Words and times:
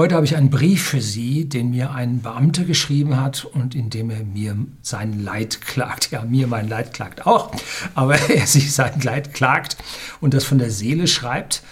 Heute 0.00 0.14
habe 0.14 0.24
ich 0.24 0.34
einen 0.34 0.48
Brief 0.48 0.82
für 0.82 1.02
Sie, 1.02 1.46
den 1.46 1.72
mir 1.72 1.90
ein 1.90 2.22
Beamter 2.22 2.64
geschrieben 2.64 3.20
hat 3.20 3.44
und 3.44 3.74
in 3.74 3.90
dem 3.90 4.08
er 4.08 4.24
mir 4.24 4.56
sein 4.80 5.22
Leid 5.22 5.60
klagt. 5.60 6.10
Ja, 6.10 6.22
mir 6.22 6.46
mein 6.46 6.70
Leid 6.70 6.94
klagt 6.94 7.26
auch, 7.26 7.50
aber 7.94 8.14
er 8.30 8.46
sich 8.46 8.72
sein 8.72 8.98
Leid 9.02 9.34
klagt 9.34 9.76
und 10.22 10.32
das 10.32 10.44
von 10.44 10.56
der 10.56 10.70
Seele 10.70 11.06
schreibt. 11.06 11.62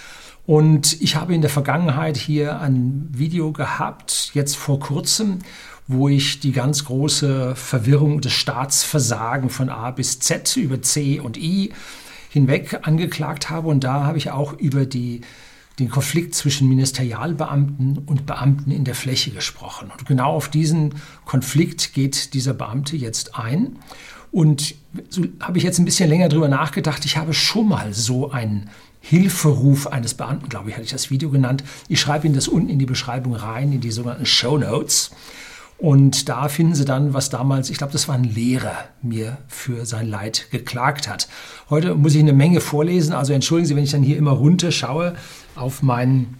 Und 0.44 1.00
ich 1.00 1.16
habe 1.16 1.34
in 1.34 1.40
der 1.40 1.48
Vergangenheit 1.48 2.18
hier 2.18 2.60
ein 2.60 3.08
Video 3.12 3.50
gehabt, 3.50 4.32
jetzt 4.34 4.56
vor 4.56 4.78
kurzem, 4.78 5.38
wo 5.86 6.10
ich 6.10 6.38
die 6.38 6.52
ganz 6.52 6.84
große 6.84 7.56
Verwirrung 7.56 8.20
des 8.20 8.34
Staatsversagen 8.34 9.48
von 9.48 9.70
A 9.70 9.90
bis 9.90 10.18
Z 10.20 10.54
über 10.58 10.82
C 10.82 11.18
und 11.18 11.38
I 11.38 11.72
hinweg 12.28 12.80
angeklagt 12.82 13.48
habe. 13.48 13.68
Und 13.68 13.84
da 13.84 14.04
habe 14.04 14.18
ich 14.18 14.30
auch 14.30 14.52
über 14.52 14.84
die 14.84 15.22
den 15.78 15.90
Konflikt 15.90 16.34
zwischen 16.34 16.68
Ministerialbeamten 16.68 17.98
und 18.06 18.26
Beamten 18.26 18.70
in 18.70 18.84
der 18.84 18.94
Fläche 18.94 19.30
gesprochen. 19.30 19.90
Und 19.90 20.06
genau 20.06 20.32
auf 20.34 20.48
diesen 20.48 20.94
Konflikt 21.24 21.94
geht 21.94 22.34
dieser 22.34 22.54
Beamte 22.54 22.96
jetzt 22.96 23.36
ein. 23.36 23.76
Und 24.32 24.74
so 25.08 25.24
habe 25.40 25.58
ich 25.58 25.64
jetzt 25.64 25.78
ein 25.78 25.84
bisschen 25.84 26.08
länger 26.08 26.28
drüber 26.28 26.48
nachgedacht. 26.48 27.04
Ich 27.04 27.16
habe 27.16 27.32
schon 27.32 27.68
mal 27.68 27.94
so 27.94 28.30
einen 28.30 28.68
Hilferuf 29.00 29.86
eines 29.86 30.14
Beamten, 30.14 30.48
glaube 30.48 30.68
ich, 30.68 30.74
hatte 30.74 30.84
ich 30.84 30.90
das 30.90 31.10
Video 31.10 31.30
genannt. 31.30 31.62
Ich 31.88 32.00
schreibe 32.00 32.26
Ihnen 32.26 32.34
das 32.34 32.48
unten 32.48 32.68
in 32.68 32.78
die 32.78 32.86
Beschreibung 32.86 33.34
rein, 33.34 33.72
in 33.72 33.80
die 33.80 33.92
sogenannten 33.92 34.26
Show 34.26 34.58
Notes. 34.58 35.12
Und 35.78 36.28
da 36.28 36.48
finden 36.48 36.74
Sie 36.74 36.84
dann, 36.84 37.14
was 37.14 37.30
damals, 37.30 37.70
ich 37.70 37.78
glaube, 37.78 37.92
das 37.92 38.08
war 38.08 38.16
ein 38.16 38.24
Lehrer, 38.24 38.76
mir 39.00 39.38
für 39.46 39.86
sein 39.86 40.08
Leid 40.08 40.48
geklagt 40.50 41.08
hat. 41.08 41.28
Heute 41.70 41.94
muss 41.94 42.14
ich 42.14 42.20
eine 42.20 42.32
Menge 42.32 42.60
vorlesen, 42.60 43.12
also 43.12 43.32
entschuldigen 43.32 43.68
Sie, 43.68 43.76
wenn 43.76 43.84
ich 43.84 43.92
dann 43.92 44.02
hier 44.02 44.16
immer 44.16 44.32
runterschaue 44.32 45.14
auf 45.58 45.82
mein 45.82 46.36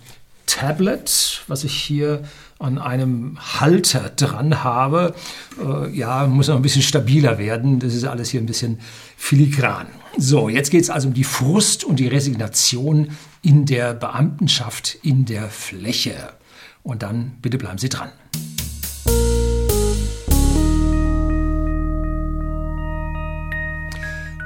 Tablet, 0.47 1.43
was 1.47 1.65
ich 1.65 1.75
hier 1.75 2.23
an 2.59 2.79
einem 2.79 3.39
Halter 3.61 4.11
dran 4.11 4.65
habe. 4.65 5.15
Äh, 5.63 5.97
ja, 5.97 6.27
muss 6.27 6.49
noch 6.49 6.57
ein 6.57 6.63
bisschen 6.63 6.83
stabiler 6.83 7.39
werden. 7.39 7.79
Das 7.79 7.95
ist 7.95 8.05
alles 8.05 8.31
hier 8.31 8.41
ein 8.41 8.47
bisschen 8.47 8.81
filigran. 9.17 9.87
So, 10.17 10.49
jetzt 10.49 10.71
geht 10.71 10.83
es 10.83 10.91
also 10.91 11.09
um 11.09 11.15
die 11.15 11.25
Frust 11.25 11.85
und 11.85 12.01
die 12.01 12.09
Resignation 12.09 13.11
in 13.43 13.67
der 13.67 13.95
Beamtenschaft 13.95 14.99
in 15.03 15.25
der 15.25 15.49
Fläche. 15.49 16.33
Und 16.83 17.03
dann 17.03 17.37
bitte 17.43 17.59
bleiben 17.59 17.79
Sie 17.79 17.89
dran. 17.89 18.11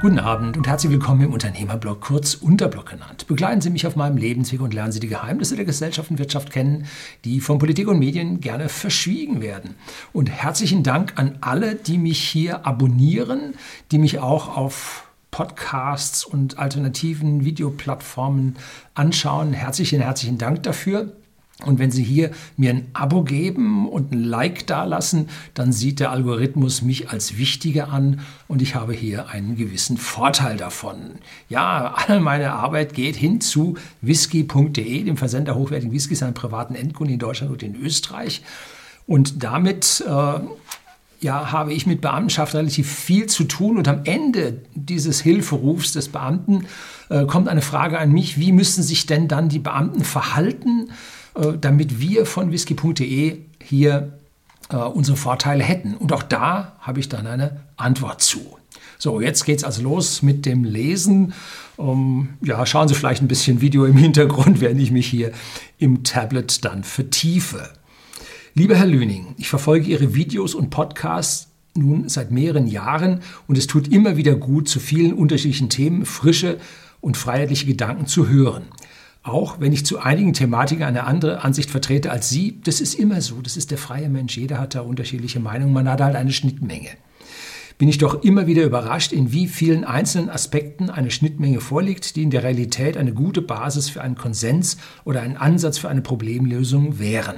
Guten 0.03 0.19
Abend 0.19 0.57
und 0.57 0.67
herzlich 0.67 0.91
willkommen 0.91 1.21
im 1.21 1.31
Unternehmerblog, 1.31 2.01
kurz 2.01 2.33
Unterblog 2.33 2.87
genannt. 2.87 3.25
Begleiten 3.25 3.61
Sie 3.61 3.69
mich 3.69 3.87
auf 3.87 3.95
meinem 3.95 4.17
Lebensweg 4.17 4.59
und 4.59 4.73
lernen 4.73 4.91
Sie 4.91 4.99
die 4.99 5.07
Geheimnisse 5.07 5.55
der 5.55 5.63
Gesellschaft 5.63 6.11
und 6.11 6.19
Wirtschaft 6.19 6.51
kennen, 6.51 6.87
die 7.23 7.39
von 7.39 7.57
Politik 7.57 7.87
und 7.87 7.99
Medien 7.99 8.41
gerne 8.41 8.67
verschwiegen 8.67 9.39
werden. 9.39 9.75
Und 10.11 10.29
herzlichen 10.29 10.83
Dank 10.83 11.13
an 11.15 11.37
alle, 11.39 11.75
die 11.75 11.97
mich 11.97 12.19
hier 12.19 12.67
abonnieren, 12.67 13.53
die 13.93 13.97
mich 13.97 14.19
auch 14.19 14.57
auf 14.57 15.07
Podcasts 15.31 16.25
und 16.25 16.59
alternativen 16.59 17.45
Videoplattformen 17.45 18.57
anschauen. 18.95 19.53
Herzlichen, 19.53 20.01
herzlichen 20.01 20.37
Dank 20.37 20.63
dafür. 20.63 21.13
Und 21.63 21.79
wenn 21.79 21.91
Sie 21.91 22.03
hier 22.03 22.31
mir 22.57 22.71
ein 22.71 22.87
Abo 22.93 23.23
geben 23.23 23.87
und 23.89 24.11
ein 24.11 24.23
Like 24.23 24.67
dalassen, 24.67 25.29
dann 25.53 25.71
sieht 25.71 25.99
der 25.99 26.11
Algorithmus 26.11 26.81
mich 26.81 27.09
als 27.09 27.37
wichtiger 27.37 27.89
an 27.89 28.21
und 28.47 28.61
ich 28.61 28.75
habe 28.75 28.93
hier 28.93 29.29
einen 29.29 29.55
gewissen 29.55 29.97
Vorteil 29.97 30.57
davon. 30.57 30.97
Ja, 31.49 31.95
all 32.07 32.19
meine 32.19 32.53
Arbeit 32.53 32.93
geht 32.93 33.15
hin 33.15 33.41
zu 33.41 33.75
whisky.de, 34.01 35.03
dem 35.03 35.17
Versender 35.17 35.55
hochwertigen 35.55 35.93
Whiskys 35.93 36.23
an 36.23 36.33
privaten 36.33 36.75
Endkunden 36.75 37.13
in 37.13 37.19
Deutschland 37.19 37.51
und 37.51 37.63
in 37.63 37.75
Österreich. 37.75 38.41
Und 39.05 39.43
damit 39.43 40.03
äh, 40.07 40.39
ja, 41.23 41.51
habe 41.51 41.73
ich 41.73 41.87
mit 41.87 42.01
Beamtenschaft 42.01 42.53
relativ 42.53 42.91
viel 42.91 43.27
zu 43.27 43.45
tun 43.45 43.77
und 43.77 43.87
am 43.87 44.01
Ende 44.03 44.61
dieses 44.75 45.21
Hilferufs 45.21 45.93
des 45.93 46.09
Beamten 46.09 46.67
äh, 47.09 47.25
kommt 47.25 47.47
eine 47.47 47.61
Frage 47.61 47.97
an 47.97 48.11
mich, 48.11 48.37
wie 48.37 48.51
müssen 48.51 48.83
sich 48.83 49.05
denn 49.05 49.27
dann 49.27 49.49
die 49.49 49.59
Beamten 49.59 50.03
verhalten? 50.03 50.91
Äh, 51.35 51.53
damit 51.59 51.99
wir 51.99 52.25
von 52.25 52.51
whisky.de 52.51 53.39
hier 53.61 54.19
äh, 54.69 54.75
unsere 54.75 55.17
Vorteile 55.17 55.63
hätten. 55.63 55.95
Und 55.95 56.13
auch 56.13 56.23
da 56.23 56.75
habe 56.79 56.99
ich 56.99 57.09
dann 57.09 57.25
eine 57.25 57.61
Antwort 57.75 58.21
zu. 58.21 58.57
So, 58.99 59.19
jetzt 59.19 59.43
geht 59.43 59.57
es 59.57 59.63
also 59.63 59.81
los 59.81 60.21
mit 60.21 60.45
dem 60.45 60.63
Lesen. 60.63 61.33
Um, 61.75 62.29
ja, 62.41 62.63
schauen 62.65 62.87
Sie 62.87 62.93
vielleicht 62.93 63.23
ein 63.23 63.27
bisschen 63.27 63.61
Video 63.61 63.85
im 63.85 63.97
Hintergrund, 63.97 64.61
während 64.61 64.79
ich 64.79 64.91
mich 64.91 65.07
hier 65.07 65.31
im 65.79 66.03
Tablet 66.03 66.63
dann 66.63 66.83
vertiefe. 66.83 67.69
Lieber 68.53 68.75
Herr 68.75 68.85
Lüning, 68.85 69.33
ich 69.37 69.49
verfolge 69.49 69.87
Ihre 69.87 70.13
Videos 70.13 70.53
und 70.53 70.69
Podcasts 70.69 71.47
nun 71.75 72.07
seit 72.07 72.29
mehreren 72.29 72.67
Jahren 72.67 73.21
und 73.47 73.57
es 73.57 73.65
tut 73.65 73.87
immer 73.87 74.15
wieder 74.15 74.35
gut, 74.35 74.69
zu 74.69 74.79
vielen 74.79 75.13
unterschiedlichen 75.13 75.69
Themen 75.69 76.05
frische 76.05 76.59
und 77.01 77.17
freiheitliche 77.17 77.65
Gedanken 77.65 78.05
zu 78.05 78.29
hören. 78.29 78.65
Auch 79.23 79.61
wenn 79.61 79.71
ich 79.71 79.85
zu 79.85 79.99
einigen 79.99 80.33
Thematiken 80.33 80.83
eine 80.83 81.05
andere 81.05 81.43
Ansicht 81.43 81.71
vertrete 81.71 82.11
als 82.11 82.29
Sie, 82.29 82.59
das 82.61 82.81
ist 82.81 82.93
immer 82.93 83.21
so, 83.21 83.41
das 83.41 83.55
ist 83.55 83.71
der 83.71 83.77
freie 83.77 84.09
Mensch, 84.09 84.35
jeder 84.35 84.59
hat 84.59 84.75
da 84.75 84.81
unterschiedliche 84.81 85.39
Meinungen, 85.39 85.71
man 85.71 85.87
hat 85.87 86.01
halt 86.01 86.17
eine 86.17 86.33
Schnittmenge. 86.33 86.89
Bin 87.77 87.87
ich 87.87 87.97
doch 87.97 88.21
immer 88.23 88.47
wieder 88.47 88.63
überrascht, 88.63 89.13
in 89.13 89.31
wie 89.31 89.47
vielen 89.47 89.85
einzelnen 89.85 90.29
Aspekten 90.29 90.89
eine 90.89 91.09
Schnittmenge 91.09 91.61
vorliegt, 91.61 92.17
die 92.17 92.23
in 92.23 92.31
der 92.31 92.43
Realität 92.43 92.97
eine 92.97 93.13
gute 93.13 93.41
Basis 93.41 93.89
für 93.89 94.01
einen 94.01 94.15
Konsens 94.15 94.77
oder 95.05 95.21
einen 95.21 95.37
Ansatz 95.37 95.77
für 95.77 95.89
eine 95.89 96.01
Problemlösung 96.01 96.99
wären. 96.99 97.37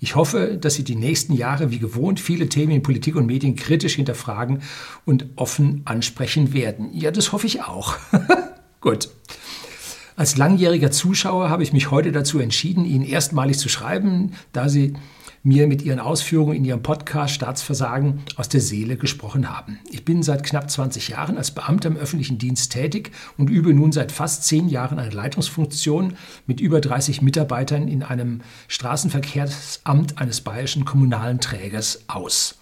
Ich 0.00 0.16
hoffe, 0.16 0.58
dass 0.60 0.74
Sie 0.74 0.84
die 0.84 0.96
nächsten 0.96 1.32
Jahre 1.32 1.70
wie 1.70 1.78
gewohnt 1.78 2.20
viele 2.20 2.50
Themen 2.50 2.72
in 2.72 2.82
Politik 2.82 3.16
und 3.16 3.24
Medien 3.24 3.56
kritisch 3.56 3.94
hinterfragen 3.94 4.60
und 5.06 5.26
offen 5.36 5.80
ansprechen 5.86 6.52
werden. 6.52 6.90
Ja, 6.92 7.10
das 7.10 7.32
hoffe 7.32 7.46
ich 7.46 7.62
auch. 7.62 7.96
Gut. 8.82 9.08
Als 10.16 10.36
langjähriger 10.36 10.92
Zuschauer 10.92 11.50
habe 11.50 11.64
ich 11.64 11.72
mich 11.72 11.90
heute 11.90 12.12
dazu 12.12 12.38
entschieden, 12.38 12.84
Ihnen 12.84 13.04
erstmalig 13.04 13.58
zu 13.58 13.68
schreiben, 13.68 14.32
da 14.52 14.68
Sie 14.68 14.94
mir 15.42 15.66
mit 15.66 15.82
Ihren 15.82 15.98
Ausführungen 15.98 16.54
in 16.54 16.64
Ihrem 16.64 16.84
Podcast 16.84 17.34
Staatsversagen 17.34 18.20
aus 18.36 18.48
der 18.48 18.60
Seele 18.60 18.96
gesprochen 18.96 19.50
haben. 19.50 19.80
Ich 19.90 20.04
bin 20.04 20.22
seit 20.22 20.44
knapp 20.44 20.70
20 20.70 21.08
Jahren 21.08 21.36
als 21.36 21.50
Beamter 21.50 21.88
im 21.88 21.96
öffentlichen 21.96 22.38
Dienst 22.38 22.70
tätig 22.70 23.10
und 23.38 23.50
übe 23.50 23.74
nun 23.74 23.90
seit 23.90 24.12
fast 24.12 24.44
zehn 24.44 24.68
Jahren 24.68 25.00
eine 25.00 25.10
Leitungsfunktion 25.10 26.14
mit 26.46 26.60
über 26.60 26.80
30 26.80 27.20
Mitarbeitern 27.20 27.88
in 27.88 28.04
einem 28.04 28.42
Straßenverkehrsamt 28.68 30.18
eines 30.18 30.42
bayerischen 30.42 30.84
kommunalen 30.84 31.40
Trägers 31.40 32.04
aus. 32.06 32.60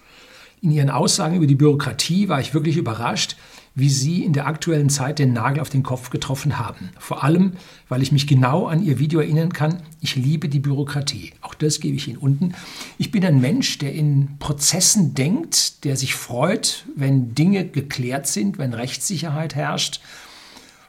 In 0.63 0.71
Ihren 0.71 0.91
Aussagen 0.91 1.37
über 1.37 1.47
die 1.47 1.57
Bürokratie 1.57 2.29
war 2.31 2.41
ich 2.41 2.55
wirklich 2.55 2.79
überrascht, 2.79 3.37
wie 3.75 3.89
Sie 3.89 4.23
in 4.23 4.33
der 4.33 4.47
aktuellen 4.47 4.91
Zeit 4.91 5.19
den 5.19 5.33
Nagel 5.33 5.61
auf 5.61 5.71
den 5.71 5.83
Kopf 5.83 6.11
getroffen 6.11 6.59
haben. 6.59 6.91
Vor 6.99 7.25
allem, 7.25 7.53
weil 7.89 8.03
ich 8.03 8.13
mich 8.13 8.27
genau 8.27 8.67
an 8.67 8.83
Ihr 8.83 8.99
Video 8.99 9.21
erinnern 9.21 9.53
kann, 9.53 9.83
ich 10.01 10.17
liebe 10.17 10.49
die 10.49 10.59
Bürokratie. 10.59 11.33
Auch 11.41 11.55
das 11.55 11.81
gebe 11.81 11.97
ich 11.97 12.09
Ihnen 12.09 12.19
unten. 12.19 12.55
Ich 12.99 13.11
bin 13.11 13.25
ein 13.25 13.41
Mensch, 13.41 13.79
der 13.79 13.95
in 13.95 14.37
Prozessen 14.39 15.15
denkt, 15.15 15.85
der 15.85 15.97
sich 15.97 16.15
freut, 16.15 16.85
wenn 16.97 17.35
Dinge 17.35 17.67
geklärt 17.67 18.27
sind, 18.27 18.59
wenn 18.59 18.75
Rechtssicherheit 18.75 19.55
herrscht, 19.55 20.01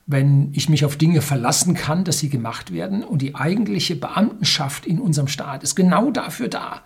wenn 0.06 0.50
ich 0.52 0.68
mich 0.68 0.84
auf 0.84 0.98
Dinge 0.98 1.22
verlassen 1.22 1.76
kann, 1.76 2.04
dass 2.04 2.20
sie 2.20 2.30
gemacht 2.30 2.74
werden. 2.74 3.04
Und 3.04 3.22
die 3.22 3.36
eigentliche 3.36 3.96
Beamtenschaft 3.96 4.86
in 4.86 5.00
unserem 5.00 5.30
Staat 5.30 5.64
ist 5.64 5.76
genau 5.76 6.12
dafür 6.12 6.50
da 6.50 6.82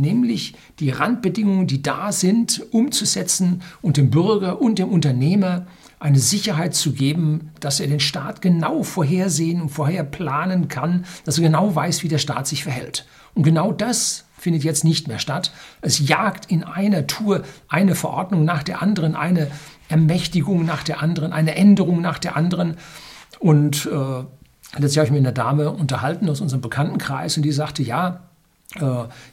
nämlich 0.00 0.54
die 0.80 0.90
Randbedingungen, 0.90 1.66
die 1.66 1.82
da 1.82 2.10
sind, 2.10 2.66
umzusetzen 2.72 3.62
und 3.82 3.96
dem 3.96 4.10
Bürger 4.10 4.60
und 4.60 4.78
dem 4.78 4.88
Unternehmer 4.88 5.66
eine 6.00 6.18
Sicherheit 6.18 6.74
zu 6.74 6.92
geben, 6.92 7.50
dass 7.60 7.78
er 7.78 7.86
den 7.86 8.00
Staat 8.00 8.40
genau 8.40 8.82
vorhersehen 8.82 9.60
und 9.60 9.68
vorher 9.68 10.02
planen 10.02 10.68
kann, 10.68 11.04
dass 11.24 11.38
er 11.38 11.44
genau 11.44 11.74
weiß, 11.74 12.02
wie 12.02 12.08
der 12.08 12.18
Staat 12.18 12.46
sich 12.46 12.64
verhält. 12.64 13.06
Und 13.34 13.42
genau 13.42 13.70
das 13.70 14.24
findet 14.36 14.64
jetzt 14.64 14.82
nicht 14.82 15.06
mehr 15.06 15.18
statt. 15.18 15.52
Es 15.82 16.08
jagt 16.08 16.50
in 16.50 16.64
einer 16.64 17.06
Tour 17.06 17.42
eine 17.68 17.94
Verordnung 17.94 18.44
nach 18.46 18.62
der 18.62 18.80
anderen, 18.80 19.14
eine 19.14 19.48
Ermächtigung 19.90 20.64
nach 20.64 20.82
der 20.82 21.02
anderen, 21.02 21.34
eine 21.34 21.54
Änderung 21.54 22.00
nach 22.00 22.18
der 22.18 22.34
anderen. 22.34 22.76
Und 23.38 23.86
äh, 23.86 24.24
letztlich 24.78 24.98
habe 24.98 25.06
ich 25.06 25.12
mit 25.12 25.20
einer 25.20 25.32
Dame 25.32 25.70
unterhalten 25.70 26.30
aus 26.30 26.40
unserem 26.40 26.62
Bekanntenkreis 26.62 27.36
und 27.36 27.42
die 27.42 27.52
sagte, 27.52 27.82
ja, 27.82 28.29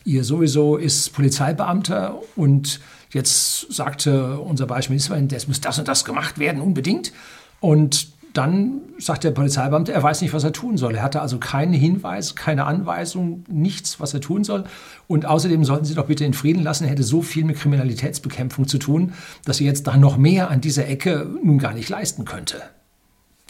ihr 0.03 0.23
sowieso 0.23 0.77
ist 0.77 1.13
Polizeibeamter 1.13 2.19
und 2.35 2.79
jetzt 3.11 3.71
sagte 3.71 4.39
unser 4.39 4.65
Beispielminister, 4.65 5.15
es 5.35 5.47
muss 5.47 5.61
das 5.61 5.77
und 5.77 5.87
das 5.87 6.05
gemacht 6.05 6.39
werden, 6.39 6.61
unbedingt. 6.61 7.13
Und 7.59 8.07
dann 8.33 8.81
sagt 8.99 9.23
der 9.23 9.31
Polizeibeamte, 9.31 9.91
er 9.91 10.03
weiß 10.03 10.21
nicht, 10.21 10.33
was 10.33 10.43
er 10.43 10.53
tun 10.53 10.77
soll. 10.77 10.95
Er 10.95 11.01
hatte 11.01 11.21
also 11.21 11.39
keinen 11.39 11.73
Hinweis, 11.73 12.35
keine 12.35 12.65
Anweisung, 12.65 13.43
nichts, 13.47 13.99
was 13.99 14.13
er 14.13 14.21
tun 14.21 14.43
soll. 14.43 14.65
Und 15.07 15.25
außerdem 15.25 15.63
sollten 15.65 15.85
Sie 15.85 15.95
doch 15.95 16.05
bitte 16.05 16.23
in 16.23 16.33
Frieden 16.33 16.61
lassen. 16.61 16.83
Er 16.83 16.91
hätte 16.91 17.03
so 17.03 17.23
viel 17.23 17.45
mit 17.45 17.57
Kriminalitätsbekämpfung 17.57 18.67
zu 18.67 18.77
tun, 18.77 19.13
dass 19.45 19.59
er 19.59 19.65
jetzt 19.65 19.87
da 19.87 19.97
noch 19.97 20.17
mehr 20.17 20.51
an 20.51 20.61
dieser 20.61 20.87
Ecke 20.87 21.27
nun 21.43 21.57
gar 21.57 21.73
nicht 21.73 21.89
leisten 21.89 22.25
könnte. 22.25 22.61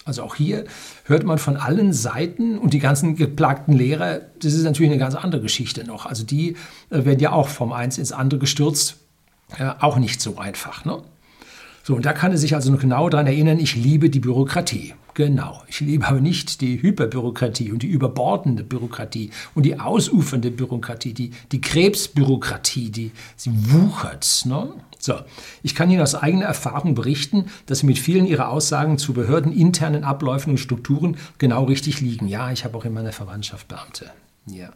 Also 0.08 0.24
auch 0.24 0.36
hier 0.36 0.66
hört 1.06 1.24
man 1.24 1.38
von 1.38 1.58
allen 1.58 1.92
Seiten 1.92 2.58
und 2.58 2.74
die 2.74 2.80
ganzen 2.80 3.16
geplagten 3.16 3.74
Lehrer, 3.74 4.22
das 4.40 4.54
ist 4.54 4.64
natürlich 4.64 4.92
eine 4.92 5.00
ganz 5.00 5.16
andere 5.16 5.42
Geschichte 5.42 5.84
noch. 5.84 6.06
Also 6.06 6.24
die 6.24 6.52
äh, 6.90 7.06
werden 7.06 7.20
ja 7.20 7.34
auch 7.34 7.50
vom 7.50 7.74
eins 7.74 7.98
ins 7.98 8.12
andere 8.14 8.40
gestürzt. 8.40 8.98
Äh, 9.58 9.72
auch 9.80 9.98
nicht 9.98 10.22
so 10.22 10.38
einfach. 10.38 10.86
Ne? 10.86 11.02
So, 11.88 11.96
und 11.96 12.06
da 12.06 12.12
kann 12.12 12.34
er 12.34 12.38
sich 12.38 12.54
also 12.54 12.70
noch 12.70 12.82
genau 12.82 13.08
daran 13.08 13.28
erinnern, 13.28 13.60
ich 13.60 13.78
liebe 13.78 14.10
die 14.10 14.20
Bürokratie. 14.20 14.94
Genau. 15.14 15.64
Ich 15.70 15.80
liebe 15.80 16.06
aber 16.06 16.20
nicht 16.20 16.60
die 16.60 16.82
Hyperbürokratie 16.82 17.72
und 17.72 17.82
die 17.82 17.88
überbordende 17.88 18.66
Bürokratie 18.66 19.30
und 19.56 19.66
die 19.66 19.80
ausufernde 19.80 20.52
Bürokratie, 20.52 21.14
die, 21.14 21.32
die 21.54 21.62
Krebsbürokratie, 21.62 22.92
die 22.92 23.12
sie 23.38 23.52
wuchert. 23.72 24.44
Ne? 24.44 24.74
So, 25.00 25.14
ich 25.64 25.76
kann 25.76 25.90
Ihnen 25.90 26.02
aus 26.02 26.14
eigener 26.14 26.48
Erfahrung 26.48 26.94
berichten, 26.94 27.46
dass 27.68 27.80
Sie 27.80 27.86
mit 27.86 28.00
vielen 28.00 28.28
Ihrer 28.28 28.50
Aussagen 28.50 28.98
zu 28.98 29.14
behördeninternen 29.14 30.04
Abläufen 30.04 30.52
und 30.52 30.58
Strukturen 30.58 31.16
genau 31.38 31.64
richtig 31.64 32.02
liegen. 32.02 32.28
Ja, 32.28 32.52
ich 32.52 32.66
habe 32.66 32.78
auch 32.78 32.84
in 32.84 32.94
meiner 32.94 33.14
Verwandtschaft 33.14 33.70
Beamte. 33.70 34.12
Ja. 34.46 34.72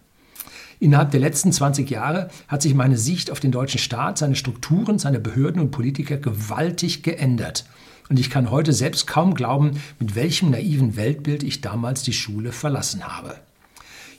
Innerhalb 0.81 1.11
der 1.11 1.19
letzten 1.19 1.51
20 1.51 1.91
Jahre 1.91 2.29
hat 2.47 2.63
sich 2.63 2.73
meine 2.73 2.97
Sicht 2.97 3.29
auf 3.29 3.39
den 3.39 3.51
deutschen 3.51 3.77
Staat, 3.77 4.17
seine 4.17 4.35
Strukturen, 4.35 4.97
seine 4.97 5.19
Behörden 5.19 5.61
und 5.61 5.69
Politiker 5.69 6.17
gewaltig 6.17 7.03
geändert. 7.03 7.65
Und 8.09 8.19
ich 8.19 8.31
kann 8.31 8.49
heute 8.49 8.73
selbst 8.73 9.05
kaum 9.05 9.35
glauben, 9.35 9.79
mit 9.99 10.15
welchem 10.15 10.49
naiven 10.49 10.95
Weltbild 10.95 11.43
ich 11.43 11.61
damals 11.61 12.01
die 12.01 12.13
Schule 12.13 12.51
verlassen 12.51 13.03
habe. 13.03 13.35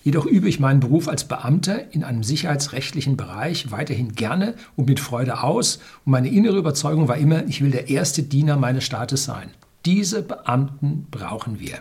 Jedoch 0.04 0.24
übe 0.24 0.48
ich 0.48 0.60
meinen 0.60 0.78
Beruf 0.78 1.08
als 1.08 1.24
Beamter 1.24 1.92
in 1.92 2.04
einem 2.04 2.22
sicherheitsrechtlichen 2.22 3.16
Bereich 3.16 3.72
weiterhin 3.72 4.12
gerne 4.12 4.54
und 4.76 4.88
mit 4.88 5.00
Freude 5.00 5.42
aus. 5.42 5.80
Und 6.04 6.12
meine 6.12 6.30
innere 6.30 6.58
Überzeugung 6.58 7.08
war 7.08 7.16
immer, 7.16 7.44
ich 7.48 7.60
will 7.60 7.72
der 7.72 7.90
erste 7.90 8.22
Diener 8.22 8.56
meines 8.56 8.84
Staates 8.84 9.24
sein. 9.24 9.50
Diese 9.84 10.22
Beamten 10.22 11.08
brauchen 11.10 11.58
wir. 11.58 11.78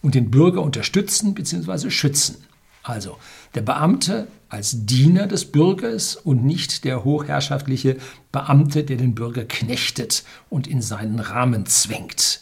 Und 0.00 0.14
den 0.14 0.30
Bürger 0.30 0.62
unterstützen 0.62 1.34
bzw. 1.34 1.90
schützen. 1.90 2.36
Also 2.82 3.18
der 3.54 3.62
Beamte 3.62 4.26
als 4.48 4.86
Diener 4.86 5.26
des 5.26 5.44
Bürgers 5.52 6.16
und 6.16 6.44
nicht 6.44 6.84
der 6.84 7.04
hochherrschaftliche 7.04 7.96
Beamte, 8.32 8.84
der 8.84 8.96
den 8.96 9.14
Bürger 9.14 9.44
knechtet 9.44 10.24
und 10.48 10.66
in 10.66 10.82
seinen 10.82 11.20
Rahmen 11.20 11.66
zwängt. 11.66 12.40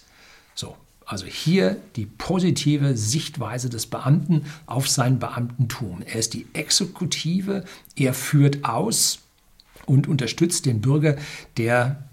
So, 0.55 0.77
also 1.05 1.27
hier 1.27 1.77
die 1.97 2.07
positive 2.07 2.97
Sichtweise 2.97 3.69
des 3.69 3.87
Beamten 3.87 4.45
auf 4.67 4.89
sein 4.89 5.19
Beamtentum. 5.19 6.03
Er 6.03 6.21
ist 6.21 6.35
die 6.35 6.47
Exekutive, 6.53 7.65
er 7.97 8.15
führt 8.15 8.65
aus 8.65 9.21
und 9.87 10.07
unterstützt 10.07 10.67
den 10.67 10.81
Bürger, 10.81 11.17
der 11.57 12.08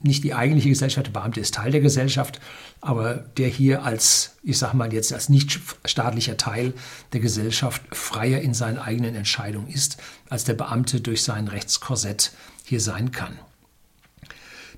nicht 0.00 0.24
die 0.24 0.34
eigentliche 0.34 0.68
Gesellschaft, 0.68 1.06
der 1.06 1.12
Beamte 1.12 1.40
ist 1.40 1.54
Teil 1.54 1.72
der 1.72 1.80
Gesellschaft, 1.80 2.40
aber 2.80 3.14
der 3.14 3.48
hier 3.48 3.84
als, 3.84 4.36
ich 4.42 4.58
sage 4.58 4.76
mal 4.76 4.92
jetzt, 4.92 5.12
als 5.12 5.28
nicht 5.28 5.58
staatlicher 5.84 6.36
Teil 6.36 6.74
der 7.12 7.20
Gesellschaft 7.20 7.82
freier 7.92 8.40
in 8.40 8.54
seinen 8.54 8.78
eigenen 8.78 9.14
Entscheidungen 9.14 9.68
ist, 9.68 9.96
als 10.28 10.44
der 10.44 10.54
Beamte 10.54 11.00
durch 11.00 11.22
sein 11.22 11.48
Rechtskorsett 11.48 12.32
hier 12.64 12.80
sein 12.80 13.10
kann. 13.10 13.38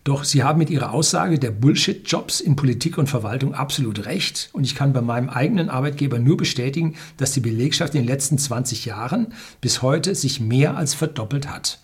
Doch 0.04 0.24
Sie 0.24 0.42
haben 0.42 0.58
mit 0.58 0.70
Ihrer 0.70 0.92
Aussage 0.92 1.38
der 1.38 1.50
Bullshit-Jobs 1.50 2.40
in 2.40 2.56
Politik 2.56 2.96
und 2.96 3.08
Verwaltung 3.08 3.52
absolut 3.52 4.06
recht. 4.06 4.48
Und 4.52 4.64
ich 4.64 4.74
kann 4.74 4.94
bei 4.94 5.02
meinem 5.02 5.28
eigenen 5.28 5.68
Arbeitgeber 5.68 6.18
nur 6.18 6.36
bestätigen, 6.36 6.94
dass 7.18 7.32
die 7.32 7.40
Belegschaft 7.40 7.94
in 7.94 8.02
den 8.02 8.08
letzten 8.08 8.38
20 8.38 8.86
Jahren 8.86 9.34
bis 9.60 9.82
heute 9.82 10.14
sich 10.14 10.40
mehr 10.40 10.78
als 10.78 10.94
verdoppelt 10.94 11.50
hat. 11.50 11.80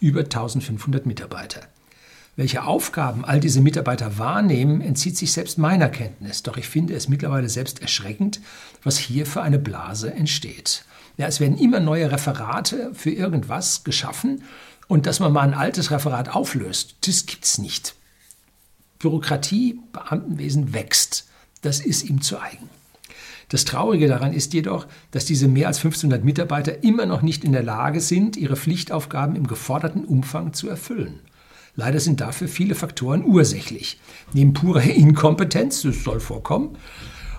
Über 0.00 0.20
1500 0.20 1.06
Mitarbeiter. 1.06 1.60
Welche 2.38 2.62
Aufgaben 2.62 3.24
all 3.24 3.40
diese 3.40 3.60
Mitarbeiter 3.60 4.16
wahrnehmen, 4.16 4.80
entzieht 4.80 5.16
sich 5.16 5.32
selbst 5.32 5.58
meiner 5.58 5.88
Kenntnis. 5.88 6.44
Doch 6.44 6.56
ich 6.56 6.68
finde 6.68 6.94
es 6.94 7.08
mittlerweile 7.08 7.48
selbst 7.48 7.82
erschreckend, 7.82 8.40
was 8.84 8.96
hier 8.96 9.26
für 9.26 9.42
eine 9.42 9.58
Blase 9.58 10.14
entsteht. 10.14 10.84
Ja, 11.16 11.26
es 11.26 11.40
werden 11.40 11.58
immer 11.58 11.80
neue 11.80 12.12
Referate 12.12 12.92
für 12.94 13.10
irgendwas 13.10 13.82
geschaffen 13.82 14.44
und 14.86 15.06
dass 15.06 15.18
man 15.18 15.32
mal 15.32 15.40
ein 15.40 15.52
altes 15.52 15.90
Referat 15.90 16.28
auflöst, 16.28 16.94
das 17.08 17.26
gibt 17.26 17.44
es 17.44 17.58
nicht. 17.58 17.96
Bürokratie, 19.00 19.80
Beamtenwesen 19.90 20.72
wächst. 20.72 21.26
Das 21.62 21.80
ist 21.80 22.08
ihm 22.08 22.20
zu 22.20 22.40
eigen. 22.40 22.70
Das 23.48 23.64
Traurige 23.64 24.06
daran 24.06 24.32
ist 24.32 24.54
jedoch, 24.54 24.86
dass 25.10 25.24
diese 25.24 25.48
mehr 25.48 25.66
als 25.66 25.78
1500 25.78 26.22
Mitarbeiter 26.22 26.84
immer 26.84 27.04
noch 27.04 27.22
nicht 27.22 27.42
in 27.42 27.50
der 27.50 27.64
Lage 27.64 28.00
sind, 28.00 28.36
ihre 28.36 28.54
Pflichtaufgaben 28.54 29.34
im 29.34 29.48
geforderten 29.48 30.04
Umfang 30.04 30.52
zu 30.52 30.68
erfüllen. 30.68 31.18
Leider 31.78 32.00
sind 32.00 32.20
dafür 32.20 32.48
viele 32.48 32.74
Faktoren 32.74 33.24
ursächlich. 33.24 34.00
Neben 34.32 34.52
purer 34.52 34.82
Inkompetenz, 34.82 35.82
das 35.82 36.02
soll 36.02 36.18
vorkommen, 36.18 36.76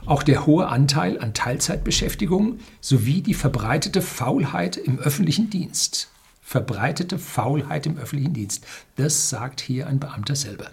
auch 0.05 0.23
der 0.23 0.45
hohe 0.45 0.69
Anteil 0.69 1.19
an 1.19 1.33
Teilzeitbeschäftigung 1.33 2.59
sowie 2.79 3.21
die 3.21 3.33
verbreitete 3.33 4.01
Faulheit 4.01 4.77
im 4.77 4.97
öffentlichen 4.97 5.49
Dienst. 5.49 6.09
Verbreitete 6.41 7.19
Faulheit 7.19 7.85
im 7.85 7.97
öffentlichen 7.97 8.31
Dienst. 8.31 8.65
Das 8.95 9.29
sagt 9.29 9.59
hier 9.59 9.87
ein 9.87 9.99
Beamter 9.99 10.37
selber. 10.37 10.67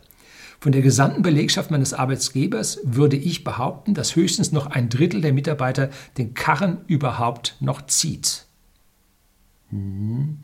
Von 0.60 0.70
der 0.70 0.82
gesamten 0.82 1.22
Belegschaft 1.22 1.72
meines 1.72 1.92
Arbeitsgebers 1.92 2.78
würde 2.84 3.16
ich 3.16 3.42
behaupten, 3.42 3.94
dass 3.94 4.14
höchstens 4.14 4.52
noch 4.52 4.66
ein 4.66 4.90
Drittel 4.90 5.22
der 5.22 5.32
Mitarbeiter 5.32 5.90
den 6.18 6.34
Karren 6.34 6.78
überhaupt 6.86 7.56
noch 7.58 7.84
zieht. 7.88 8.46
Hm. 9.70 10.38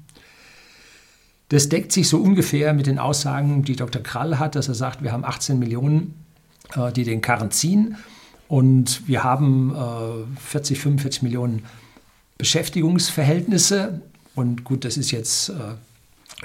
Das 1.52 1.68
deckt 1.68 1.92
sich 1.92 2.08
so 2.08 2.16
ungefähr 2.16 2.72
mit 2.72 2.86
den 2.86 2.98
Aussagen, 2.98 3.62
die 3.62 3.76
Dr. 3.76 4.02
Krall 4.02 4.38
hat, 4.38 4.54
dass 4.54 4.68
er 4.68 4.74
sagt, 4.74 5.02
wir 5.02 5.12
haben 5.12 5.22
18 5.22 5.58
Millionen, 5.58 6.14
äh, 6.74 6.90
die 6.90 7.04
den 7.04 7.20
Karren 7.20 7.50
ziehen 7.50 7.98
und 8.48 9.06
wir 9.06 9.22
haben 9.22 9.76
40, 10.46 10.78
äh, 10.78 10.80
45 10.80 11.20
Millionen 11.20 11.66
Beschäftigungsverhältnisse. 12.38 14.00
Und 14.34 14.64
gut, 14.64 14.86
das 14.86 14.96
ist 14.96 15.10
jetzt 15.10 15.50
äh, 15.50 15.74